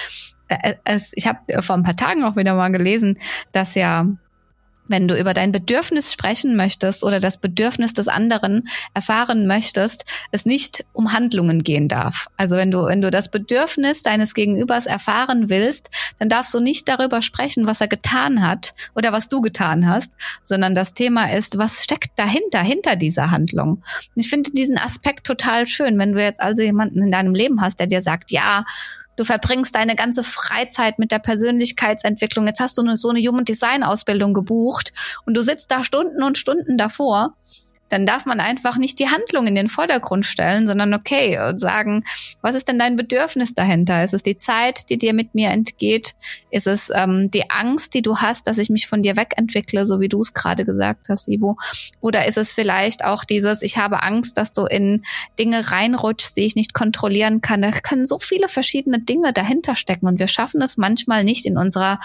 Es, 0.84 1.12
ich 1.14 1.26
habe 1.26 1.62
vor 1.62 1.76
ein 1.76 1.82
paar 1.82 1.96
Tagen 1.96 2.24
auch 2.24 2.36
wieder 2.36 2.54
mal 2.54 2.70
gelesen, 2.70 3.18
dass 3.52 3.74
ja 3.74 4.06
wenn 4.88 5.07
du 5.07 5.18
über 5.18 5.35
dein 5.35 5.53
Bedürfnis 5.53 6.12
sprechen 6.12 6.57
möchtest 6.57 7.05
oder 7.05 7.20
das 7.20 7.38
Bedürfnis 7.38 7.92
des 7.92 8.09
anderen 8.09 8.68
erfahren 8.94 9.46
möchtest, 9.46 10.05
es 10.33 10.46
nicht 10.46 10.85
um 10.92 11.12
Handlungen 11.12 11.62
gehen 11.62 11.88
darf. 11.88 12.27
Also 12.37 12.57
wenn 12.57 12.70
du, 12.70 12.87
wenn 12.87 13.01
du 13.01 13.11
das 13.11 13.31
Bedürfnis 13.31 14.03
deines 14.03 14.35
Gegenübers 14.35 14.87
erfahren 14.87 15.48
willst, 15.51 15.90
dann 16.18 16.29
darfst 16.29 16.53
du 16.55 16.61
nicht 16.61 16.88
darüber 16.88 17.22
sprechen, 17.22 17.66
was 17.66 17.81
er 17.81 17.88
getan 17.88 18.46
hat 18.46 18.74
oder 18.94 19.12
was 19.12 19.29
du 19.29 19.40
getan 19.40 19.87
hast, 19.87 20.14
sondern 20.42 20.74
das 20.74 20.94
Thema 20.94 21.33
ist, 21.33 21.59
was 21.59 21.85
steckt 21.85 22.18
dahinter, 22.18 22.61
hinter 22.61 22.96
dieser 22.96 23.31
Handlung. 23.31 23.83
Ich 24.14 24.29
finde 24.29 24.51
diesen 24.51 24.79
Aspekt 24.79 25.27
total 25.27 25.66
schön, 25.66 25.98
wenn 25.98 26.12
du 26.12 26.22
jetzt 26.22 26.40
also 26.40 26.62
jemanden 26.62 27.03
in 27.03 27.11
deinem 27.11 27.35
Leben 27.35 27.61
hast, 27.61 27.79
der 27.79 27.87
dir 27.87 28.03
sagt, 28.03 28.31
ja, 28.31 28.64
Du 29.18 29.24
verbringst 29.24 29.74
deine 29.74 29.96
ganze 29.96 30.22
Freizeit 30.22 31.00
mit 31.00 31.11
der 31.11 31.18
Persönlichkeitsentwicklung. 31.18 32.46
Jetzt 32.46 32.61
hast 32.61 32.78
du 32.78 32.94
so 32.94 33.09
eine 33.09 33.18
Human 33.18 33.44
Design 33.44 33.83
Ausbildung 33.83 34.33
gebucht 34.33 34.92
und 35.26 35.35
du 35.35 35.42
sitzt 35.42 35.72
da 35.72 35.83
Stunden 35.83 36.22
und 36.22 36.38
Stunden 36.38 36.78
davor 36.78 37.35
dann 37.88 38.07
darf 38.07 38.27
man 38.27 38.40
einfach 38.40 38.77
nicht 38.77 38.98
die 38.98 39.09
Handlung 39.09 39.46
in 39.46 39.55
den 39.55 39.68
Vordergrund 39.68 40.27
stellen, 40.27 40.66
sondern 40.66 40.94
okay 40.94 41.38
und 41.38 41.59
sagen, 41.59 42.05
was 42.42 42.55
ist 42.55 42.68
denn 42.68 42.79
dein 42.79 42.96
Bedürfnis 42.96 43.55
dahinter? 43.55 44.05
Ist 44.05 44.14
es 44.14 44.22
die 44.22 44.38
Zeit, 44.38 44.90
die 44.90 44.98
dir 44.98 45.14
mit 45.14 45.35
mir 45.35 45.51
entgeht? 45.51 46.14
Ist 46.51 46.66
es 46.66 46.90
ähm, 46.94 47.31
die 47.31 47.51
Angst, 47.51 47.94
die 47.94 48.03
du 48.03 48.18
hast, 48.18 48.46
dass 48.46 48.59
ich 48.59 48.70
mich 48.70 48.87
von 48.87 49.03
dir 49.03 49.16
wegentwickle, 49.16 49.87
so 49.87 50.01
wie 50.01 50.09
du 50.09 50.20
es 50.20 50.35
gerade 50.35 50.64
gesagt 50.64 51.09
hast, 51.09 51.29
Ivo? 51.29 51.57
Oder 52.01 52.27
ist 52.27 52.38
es 52.38 52.53
vielleicht 52.53 53.05
auch 53.05 53.24
dieses, 53.24 53.62
ich 53.62 53.79
habe 53.79 54.03
Angst, 54.03 54.38
dass 54.38 54.53
du 54.53 54.64
in 54.64 55.05
Dinge 55.38 55.70
reinrutschst, 55.70 56.37
die 56.37 56.42
ich 56.42 56.57
nicht 56.57 56.74
kontrollieren 56.74 57.40
kann? 57.40 57.62
Da 57.62 57.70
können 57.70 58.07
so 58.07 58.18
viele 58.18 58.48
verschiedene 58.48 59.01
Dinge 59.01 59.33
dahinter 59.33 59.77
stecken 59.77 60.07
und 60.07 60.18
wir 60.18 60.29
schaffen 60.29 60.62
es 60.62 60.77
manchmal 60.77 61.24
nicht 61.24 61.46
in 61.46 61.57
unserer 61.57 62.01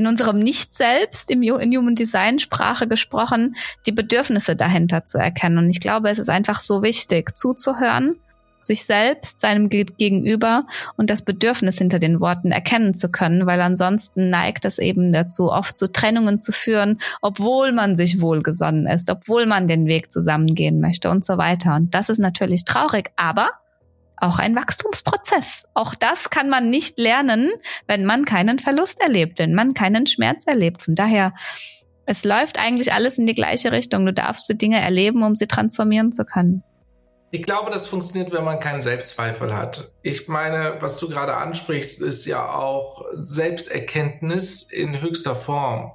in 0.00 0.06
unserem 0.06 0.38
Nicht-Selbst, 0.38 1.30
in 1.30 1.42
Human 1.42 1.94
Design 1.94 2.38
Sprache 2.38 2.88
gesprochen, 2.88 3.54
die 3.84 3.92
Bedürfnisse 3.92 4.56
dahinter 4.56 5.04
zu 5.04 5.18
erkennen. 5.18 5.58
Und 5.58 5.68
ich 5.68 5.80
glaube, 5.80 6.08
es 6.08 6.18
ist 6.18 6.30
einfach 6.30 6.60
so 6.60 6.82
wichtig, 6.82 7.36
zuzuhören, 7.36 8.16
sich 8.62 8.86
selbst, 8.86 9.40
seinem 9.40 9.68
Gegenüber 9.68 10.66
und 10.96 11.10
das 11.10 11.22
Bedürfnis 11.22 11.76
hinter 11.76 11.98
den 11.98 12.18
Worten 12.18 12.50
erkennen 12.50 12.94
zu 12.94 13.10
können, 13.10 13.44
weil 13.44 13.60
ansonsten 13.60 14.30
neigt 14.30 14.64
es 14.64 14.78
eben 14.78 15.12
dazu, 15.12 15.52
oft 15.52 15.76
zu 15.76 15.92
Trennungen 15.92 16.40
zu 16.40 16.50
führen, 16.50 16.98
obwohl 17.20 17.72
man 17.72 17.94
sich 17.94 18.22
wohlgesonnen 18.22 18.86
ist, 18.86 19.10
obwohl 19.10 19.44
man 19.44 19.66
den 19.66 19.84
Weg 19.86 20.10
zusammengehen 20.10 20.80
möchte 20.80 21.10
und 21.10 21.26
so 21.26 21.36
weiter. 21.36 21.74
Und 21.76 21.94
das 21.94 22.08
ist 22.08 22.18
natürlich 22.18 22.64
traurig, 22.64 23.10
aber 23.16 23.50
auch 24.20 24.38
ein 24.38 24.54
Wachstumsprozess. 24.54 25.64
Auch 25.74 25.94
das 25.94 26.30
kann 26.30 26.48
man 26.48 26.70
nicht 26.70 26.98
lernen, 26.98 27.50
wenn 27.86 28.04
man 28.04 28.24
keinen 28.24 28.58
Verlust 28.58 29.00
erlebt, 29.00 29.38
wenn 29.38 29.54
man 29.54 29.74
keinen 29.74 30.06
Schmerz 30.06 30.44
erlebt. 30.46 30.82
Von 30.82 30.94
daher, 30.94 31.34
es 32.06 32.24
läuft 32.24 32.58
eigentlich 32.58 32.92
alles 32.92 33.18
in 33.18 33.26
die 33.26 33.34
gleiche 33.34 33.72
Richtung. 33.72 34.06
Du 34.06 34.12
darfst 34.12 34.48
die 34.48 34.58
Dinge 34.58 34.80
erleben, 34.80 35.22
um 35.22 35.34
sie 35.34 35.46
transformieren 35.46 36.12
zu 36.12 36.24
können. 36.24 36.62
Ich 37.32 37.44
glaube, 37.44 37.70
das 37.70 37.86
funktioniert, 37.86 38.32
wenn 38.32 38.42
man 38.42 38.58
keinen 38.58 38.82
Selbstzweifel 38.82 39.56
hat. 39.56 39.92
Ich 40.02 40.26
meine, 40.26 40.76
was 40.80 40.98
du 40.98 41.08
gerade 41.08 41.36
ansprichst, 41.36 42.02
ist 42.02 42.26
ja 42.26 42.52
auch 42.52 43.04
Selbsterkenntnis 43.14 44.72
in 44.72 45.00
höchster 45.00 45.36
Form 45.36 45.92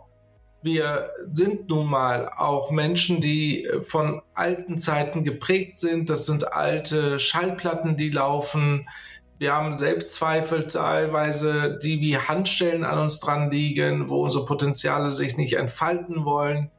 wir 0.65 1.11
sind 1.31 1.69
nun 1.69 1.85
mal 1.87 2.27
auch 2.35 2.71
Menschen, 2.71 3.21
die 3.21 3.65
äh, 3.65 3.81
von 3.83 4.21
alten 4.33 4.79
Zeiten 4.79 5.23
geprägt 5.23 5.77
sind. 5.77 6.09
Das 6.09 6.25
sind 6.25 6.51
alte 6.53 7.19
Schallplatten, 7.19 7.95
die 7.95 8.09
laufen. 8.09 8.89
Wir 9.37 9.53
haben 9.53 9.75
Selbstzweifel 9.75 10.65
teilweise, 10.65 11.77
die 11.83 12.01
wie 12.01 12.17
Handstellen 12.17 12.83
an 12.83 12.97
uns 12.97 13.19
dran 13.19 13.51
liegen, 13.51 14.09
wo 14.09 14.23
unsere 14.23 14.45
Potenziale 14.45 15.11
sich 15.11 15.37
nicht 15.37 15.53
entfalten 15.53 16.25
wollen. 16.25 16.71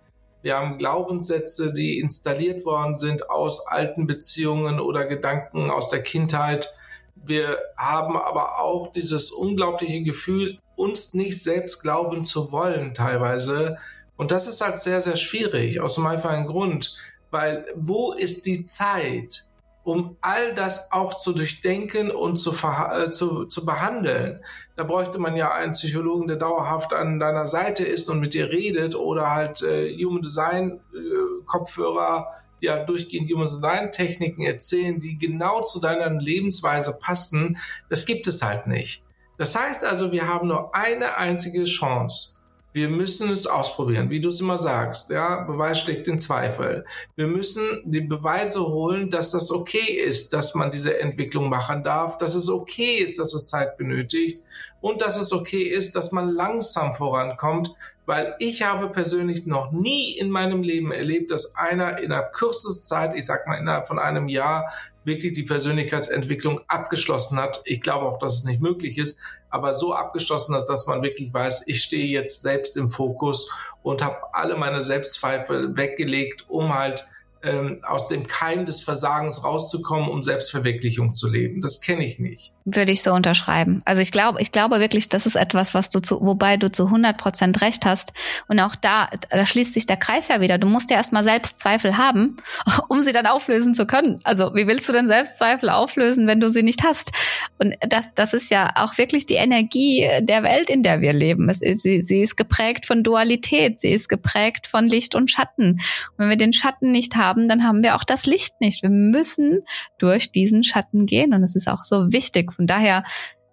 Wir 0.43 0.57
haben 0.57 0.79
Glaubenssätze, 0.79 1.73
die 1.73 2.01
installiert 2.01 2.65
worden 2.65 2.97
sind 2.97 3.31
aus 3.31 3.67
alten 3.69 4.07
Beziehungen 4.07 4.81
oder 4.81 5.05
Gedanken 5.05 5.71
aus 5.71 5.91
der 5.91 6.03
Kindheit. 6.03 6.75
Wir 7.15 7.59
haben 7.77 8.17
aber 8.17 8.61
auch 8.61 8.91
dieses 8.91 9.31
unglaubliche 9.31 10.03
Gefühl, 10.03 10.59
uns 10.77 11.15
nicht 11.15 11.43
selbst 11.43 11.83
glauben 11.83 12.25
zu 12.25 12.53
wollen 12.53 12.95
teilweise. 12.95 13.79
Und 14.17 14.31
das 14.31 14.47
ist 14.47 14.61
halt 14.61 14.79
sehr, 14.79 15.01
sehr 15.01 15.17
schwierig 15.17 15.81
aus 15.81 15.99
einem 15.99 16.07
einfachen 16.07 16.47
Grund, 16.47 16.97
weil 17.31 17.67
wo 17.75 18.13
ist 18.13 18.47
die 18.47 18.63
Zeit, 18.63 19.45
um 19.85 20.17
all 20.21 20.55
das 20.55 20.91
auch 20.93 21.15
zu 21.15 21.33
durchdenken 21.33 22.11
und 22.11 22.37
zu, 22.37 22.53
äh, 22.53 23.11
zu, 23.11 23.47
zu 23.47 23.65
behandeln? 23.65 24.41
Da 24.75 24.85
bräuchte 24.85 25.19
man 25.19 25.37
ja 25.37 25.53
einen 25.53 25.73
Psychologen, 25.73 26.29
der 26.29 26.37
dauerhaft 26.37 26.93
an 26.93 27.19
deiner 27.19 27.47
Seite 27.47 27.85
ist 27.85 28.09
und 28.11 28.21
mit 28.21 28.35
dir 28.35 28.51
redet 28.51 28.95
oder 28.95 29.31
halt 29.31 29.63
äh, 29.63 29.97
Human 30.03 30.23
Design 30.23 30.81
äh, 30.95 31.45
Kopfhörer, 31.47 32.27
die 32.61 32.67
ja 32.67 32.85
durchgehend 32.85 33.31
Human 33.31 33.47
Design 33.47 33.93
Techniken 33.93 34.43
erzählen, 34.43 34.99
die 34.99 35.19
genau 35.19 35.63
zu 35.63 35.81
deiner 35.81 36.11
Lebensweise 36.11 36.99
passen. 37.01 37.59
Das 37.89 38.07
gibt 38.07 38.27
es 38.27 38.43
halt 38.43 38.67
nicht. 38.67 39.06
Das 39.39 39.59
heißt 39.59 39.85
also, 39.85 40.13
wir 40.13 40.27
haben 40.27 40.49
nur 40.49 40.75
eine 40.75 41.17
einzige 41.17 41.65
Chance. 41.65 42.37
Wir 42.73 42.91
müssen 42.91 43.31
es 43.31 43.47
ausprobieren, 43.47 44.11
wie 44.11 44.21
du 44.21 44.29
es 44.29 44.41
immer 44.43 44.59
sagst. 44.59 45.09
Ja, 45.09 45.45
Beweis 45.45 45.81
schlägt 45.81 46.07
den 46.07 46.19
Zweifel. 46.19 46.85
Wir 47.15 47.27
müssen 47.27 47.81
die 47.85 48.03
Beweise 48.03 48.61
holen, 48.67 49.09
dass 49.09 49.31
das 49.31 49.51
okay 49.51 49.95
ist, 49.95 50.35
dass 50.35 50.55
man 50.55 50.71
diese 50.71 51.01
Entwicklung 51.01 51.49
machen 51.49 51.83
darf, 51.83 52.19
dass 52.19 52.35
es 52.35 52.51
okay 52.51 52.97
ist, 52.97 53.19
dass 53.19 53.33
es 53.33 53.49
Zeit 53.49 53.79
benötigt 53.79 54.43
und 54.87 55.03
dass 55.03 55.19
es 55.19 55.33
okay 55.33 55.65
ist, 55.65 55.97
dass 55.97 56.13
man 56.13 56.31
langsam 56.31 56.95
vorankommt, 56.95 57.75
weil 58.07 58.37
ich 58.39 58.63
habe 58.63 58.89
persönlich 58.89 59.45
noch 59.45 59.73
nie 59.73 60.17
in 60.17 60.31
meinem 60.31 60.63
Leben 60.63 60.93
erlebt, 60.93 61.33
dass 61.33 61.57
einer 61.57 61.99
in 61.99 62.11
der 62.11 62.23
kürzesten 62.23 62.85
Zeit, 62.85 63.15
ich 63.17 63.27
sag 63.27 63.49
mal 63.49 63.57
innerhalb 63.57 63.89
von 63.89 63.99
einem 63.99 64.29
Jahr, 64.29 64.73
wirklich 65.03 65.33
die 65.33 65.43
Persönlichkeitsentwicklung 65.43 66.61
abgeschlossen 66.69 67.37
hat. 67.37 67.63
Ich 67.65 67.81
glaube 67.81 68.07
auch, 68.07 68.21
dass 68.21 68.39
es 68.39 68.45
nicht 68.45 68.61
möglich 68.61 68.97
ist, 68.97 69.21
aber 69.51 69.75
so 69.75 69.93
abgeschlossen 69.93 70.55
ist, 70.55 70.67
dass 70.67 70.87
man 70.87 71.03
wirklich 71.03 71.35
weiß, 71.35 71.65
ich 71.67 71.83
stehe 71.83 72.07
jetzt 72.07 72.43
selbst 72.43 72.77
im 72.77 72.89
Fokus 72.89 73.51
und 73.83 74.05
habe 74.05 74.19
alle 74.35 74.57
meine 74.57 74.83
Selbstzweifel 74.83 75.77
weggelegt, 75.77 76.45
um 76.49 76.73
halt 76.73 77.09
ähm, 77.43 77.81
aus 77.83 78.07
dem 78.07 78.29
Keim 78.29 78.67
des 78.67 78.83
Versagens 78.83 79.43
rauszukommen, 79.43 80.09
um 80.09 80.23
Selbstverwirklichung 80.23 81.13
zu 81.13 81.29
leben. 81.29 81.61
Das 81.61 81.81
kenne 81.81 82.05
ich 82.05 82.21
nicht. 82.21 82.56
Würde 82.69 82.91
ich 82.91 83.05
so 83.05 83.13
unterschreiben. 83.13 83.79
Also 83.85 84.03
ich 84.03 84.11
glaube, 84.11 84.43
ich 84.43 84.51
glaube 84.51 84.81
wirklich, 84.81 85.09
das 85.09 85.25
ist 85.25 85.37
etwas, 85.37 85.73
was 85.73 85.89
du 85.89 86.01
zu, 86.01 86.21
wobei 86.21 86.57
du 86.57 86.69
zu 86.69 86.87
100 86.87 87.17
Prozent 87.17 87.63
recht 87.63 87.87
hast. 87.87 88.13
Und 88.49 88.59
auch 88.59 88.75
da, 88.75 89.09
da 89.31 89.47
schließt 89.47 89.73
sich 89.73 89.87
der 89.87 89.97
Kreis 89.97 90.27
ja 90.27 90.41
wieder. 90.41 90.59
Du 90.59 90.67
musst 90.67 90.91
ja 90.91 90.97
erstmal 90.97 91.23
Selbstzweifel 91.23 91.97
haben, 91.97 92.35
um 92.89 93.03
sie 93.03 93.13
dann 93.13 93.27
auflösen 93.27 93.73
zu 93.73 93.87
können. 93.87 94.21
Also 94.25 94.53
wie 94.57 94.67
willst 94.67 94.89
du 94.89 94.93
denn 94.93 95.07
Selbstzweifel 95.07 95.71
auflösen, 95.71 96.27
wenn 96.27 96.41
du 96.41 96.51
sie 96.51 96.65
nicht 96.65 96.83
hast? 96.83 97.13
Und 97.59 97.77
das, 97.89 98.07
das 98.17 98.35
ist 98.35 98.51
ja 98.51 98.73
auch 98.75 98.99
wirklich 98.99 99.27
die 99.27 99.35
Energie 99.35 100.09
der 100.23 100.43
Welt, 100.43 100.69
in 100.69 100.83
der 100.83 101.01
wir 101.01 101.13
leben. 101.13 101.49
Es, 101.49 101.61
sie, 101.61 102.03
sie 102.03 102.21
ist 102.21 102.37
geprägt 102.37 102.85
von 102.85 103.05
Dualität. 103.05 103.79
Sie 103.79 103.93
ist 103.93 104.09
geprägt 104.09 104.67
von 104.67 104.89
Licht 104.89 105.15
und 105.15 105.31
Schatten. 105.31 105.75
Und 105.75 105.81
wenn 106.17 106.31
wir 106.31 106.37
den 106.37 106.53
Schatten 106.53 106.91
nicht 106.91 107.15
haben, 107.15 107.49
dann 107.49 107.63
haben 107.63 107.85
wir 107.85 107.95
auch 107.95 108.03
das 108.03 108.27
Licht 108.27 108.61
nicht. 108.61 108.83
Wir 108.83 108.91
müssen 108.91 109.61
durch 109.99 110.33
diesen 110.33 110.65
Schatten 110.65 111.07
gehen. 111.07 111.33
Und 111.33 111.45
es 111.45 111.55
ist 111.55 111.69
auch 111.69 111.85
so 111.85 112.13
wichtig 112.13 112.56
von 112.57 112.67
daher 112.67 113.05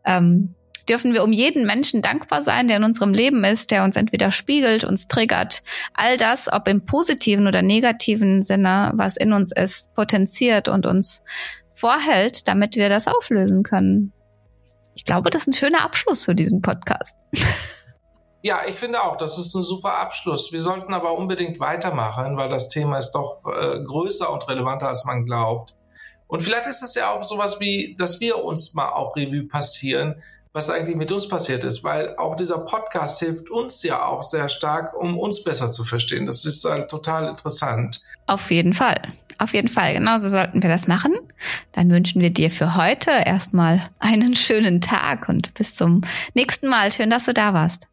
ähm, 0.06 0.56
dürfen 0.90 1.14
wir 1.14 1.24
um 1.24 1.32
jeden 1.32 1.66
Menschen 1.66 2.02
dankbar 2.02 2.42
sein, 2.42 2.68
der 2.68 2.78
in 2.78 2.84
unserem 2.84 3.14
Leben 3.14 3.44
ist, 3.44 3.72
der 3.72 3.84
uns 3.84 3.96
entweder 3.96 4.32
spiegelt, 4.32 4.84
uns 4.84 5.08
triggert. 5.08 5.64
All 5.94 6.18
das, 6.18 6.52
ob 6.52 6.68
im 6.68 6.86
positiven 6.86 7.48
oder 7.48 7.62
negativen 7.62 8.44
Sinne, 8.44 8.92
was 8.96 9.18
in 9.18 9.34
uns 9.34 9.52
ist, 9.52 9.94
potenziert 9.96 10.68
und 10.68 10.86
uns 10.86 11.24
vorhält, 11.74 12.48
damit 12.48 12.76
wir 12.76 12.90
das 12.90 13.08
auflösen 13.08 13.64
können. 13.64 14.14
Ich 14.96 15.06
glaube, 15.06 15.30
das 15.30 15.44
ist 15.44 15.48
ein 15.48 15.54
schöner 15.54 15.84
Abschluss 15.84 16.26
für 16.26 16.36
diesen 16.36 16.62
Podcast. 16.62 17.20
Ja, 18.46 18.60
ich 18.68 18.76
finde 18.76 19.02
auch, 19.02 19.16
das 19.16 19.38
ist 19.38 19.56
ein 19.56 19.64
super 19.64 20.00
Abschluss. 20.00 20.52
Wir 20.52 20.62
sollten 20.62 20.94
aber 20.94 21.18
unbedingt 21.18 21.62
weitermachen, 21.62 22.36
weil 22.36 22.50
das 22.50 22.68
Thema 22.68 22.98
ist 22.98 23.14
doch 23.14 23.42
äh, 23.46 23.82
größer 23.82 24.30
und 24.30 24.46
relevanter, 24.50 24.90
als 24.90 25.06
man 25.06 25.24
glaubt. 25.24 25.78
Und 26.28 26.42
vielleicht 26.42 26.68
ist 26.68 26.84
es 26.84 26.96
ja 26.96 27.12
auch 27.12 27.24
sowas 27.24 27.60
wie, 27.60 27.96
dass 27.98 28.20
wir 28.20 28.44
uns 28.44 28.74
mal 28.74 28.90
auch 28.90 29.16
Revue 29.16 29.44
passieren, 29.44 30.16
was 30.54 30.70
eigentlich 30.70 30.96
mit 30.96 31.12
uns 31.12 31.28
passiert 31.28 31.64
ist, 31.64 31.84
weil 31.84 32.16
auch 32.18 32.36
dieser 32.36 32.60
Podcast 32.60 33.20
hilft 33.20 33.50
uns 33.50 33.82
ja 33.84 34.06
auch 34.06 34.22
sehr 34.22 34.50
stark, 34.50 34.94
um 34.96 35.18
uns 35.18 35.44
besser 35.44 35.72
zu 35.72 35.84
verstehen. 35.84 36.26
Das 36.28 36.46
ist 36.46 36.64
halt 36.64 36.90
total 36.90 37.28
interessant. 37.28 38.02
Auf 38.28 38.52
jeden 38.52 38.74
Fall. 38.74 39.02
Auf 39.40 39.54
jeden 39.54 39.68
Fall. 39.68 39.96
Genauso 39.96 40.30
sollten 40.30 40.62
wir 40.62 40.70
das 40.70 40.88
machen. 40.88 41.14
Dann 41.72 41.90
wünschen 41.90 42.22
wir 42.22 42.30
dir 42.30 42.52
für 42.52 42.76
heute 42.76 43.10
erstmal 43.10 43.82
einen 44.00 44.36
schönen 44.36 44.80
Tag 44.80 45.28
und 45.28 45.54
bis 45.56 45.76
zum 45.76 46.02
nächsten 46.36 46.68
Mal. 46.68 46.92
Schön, 46.92 47.10
dass 47.10 47.26
du 47.26 47.34
da 47.34 47.54
warst. 47.54 47.93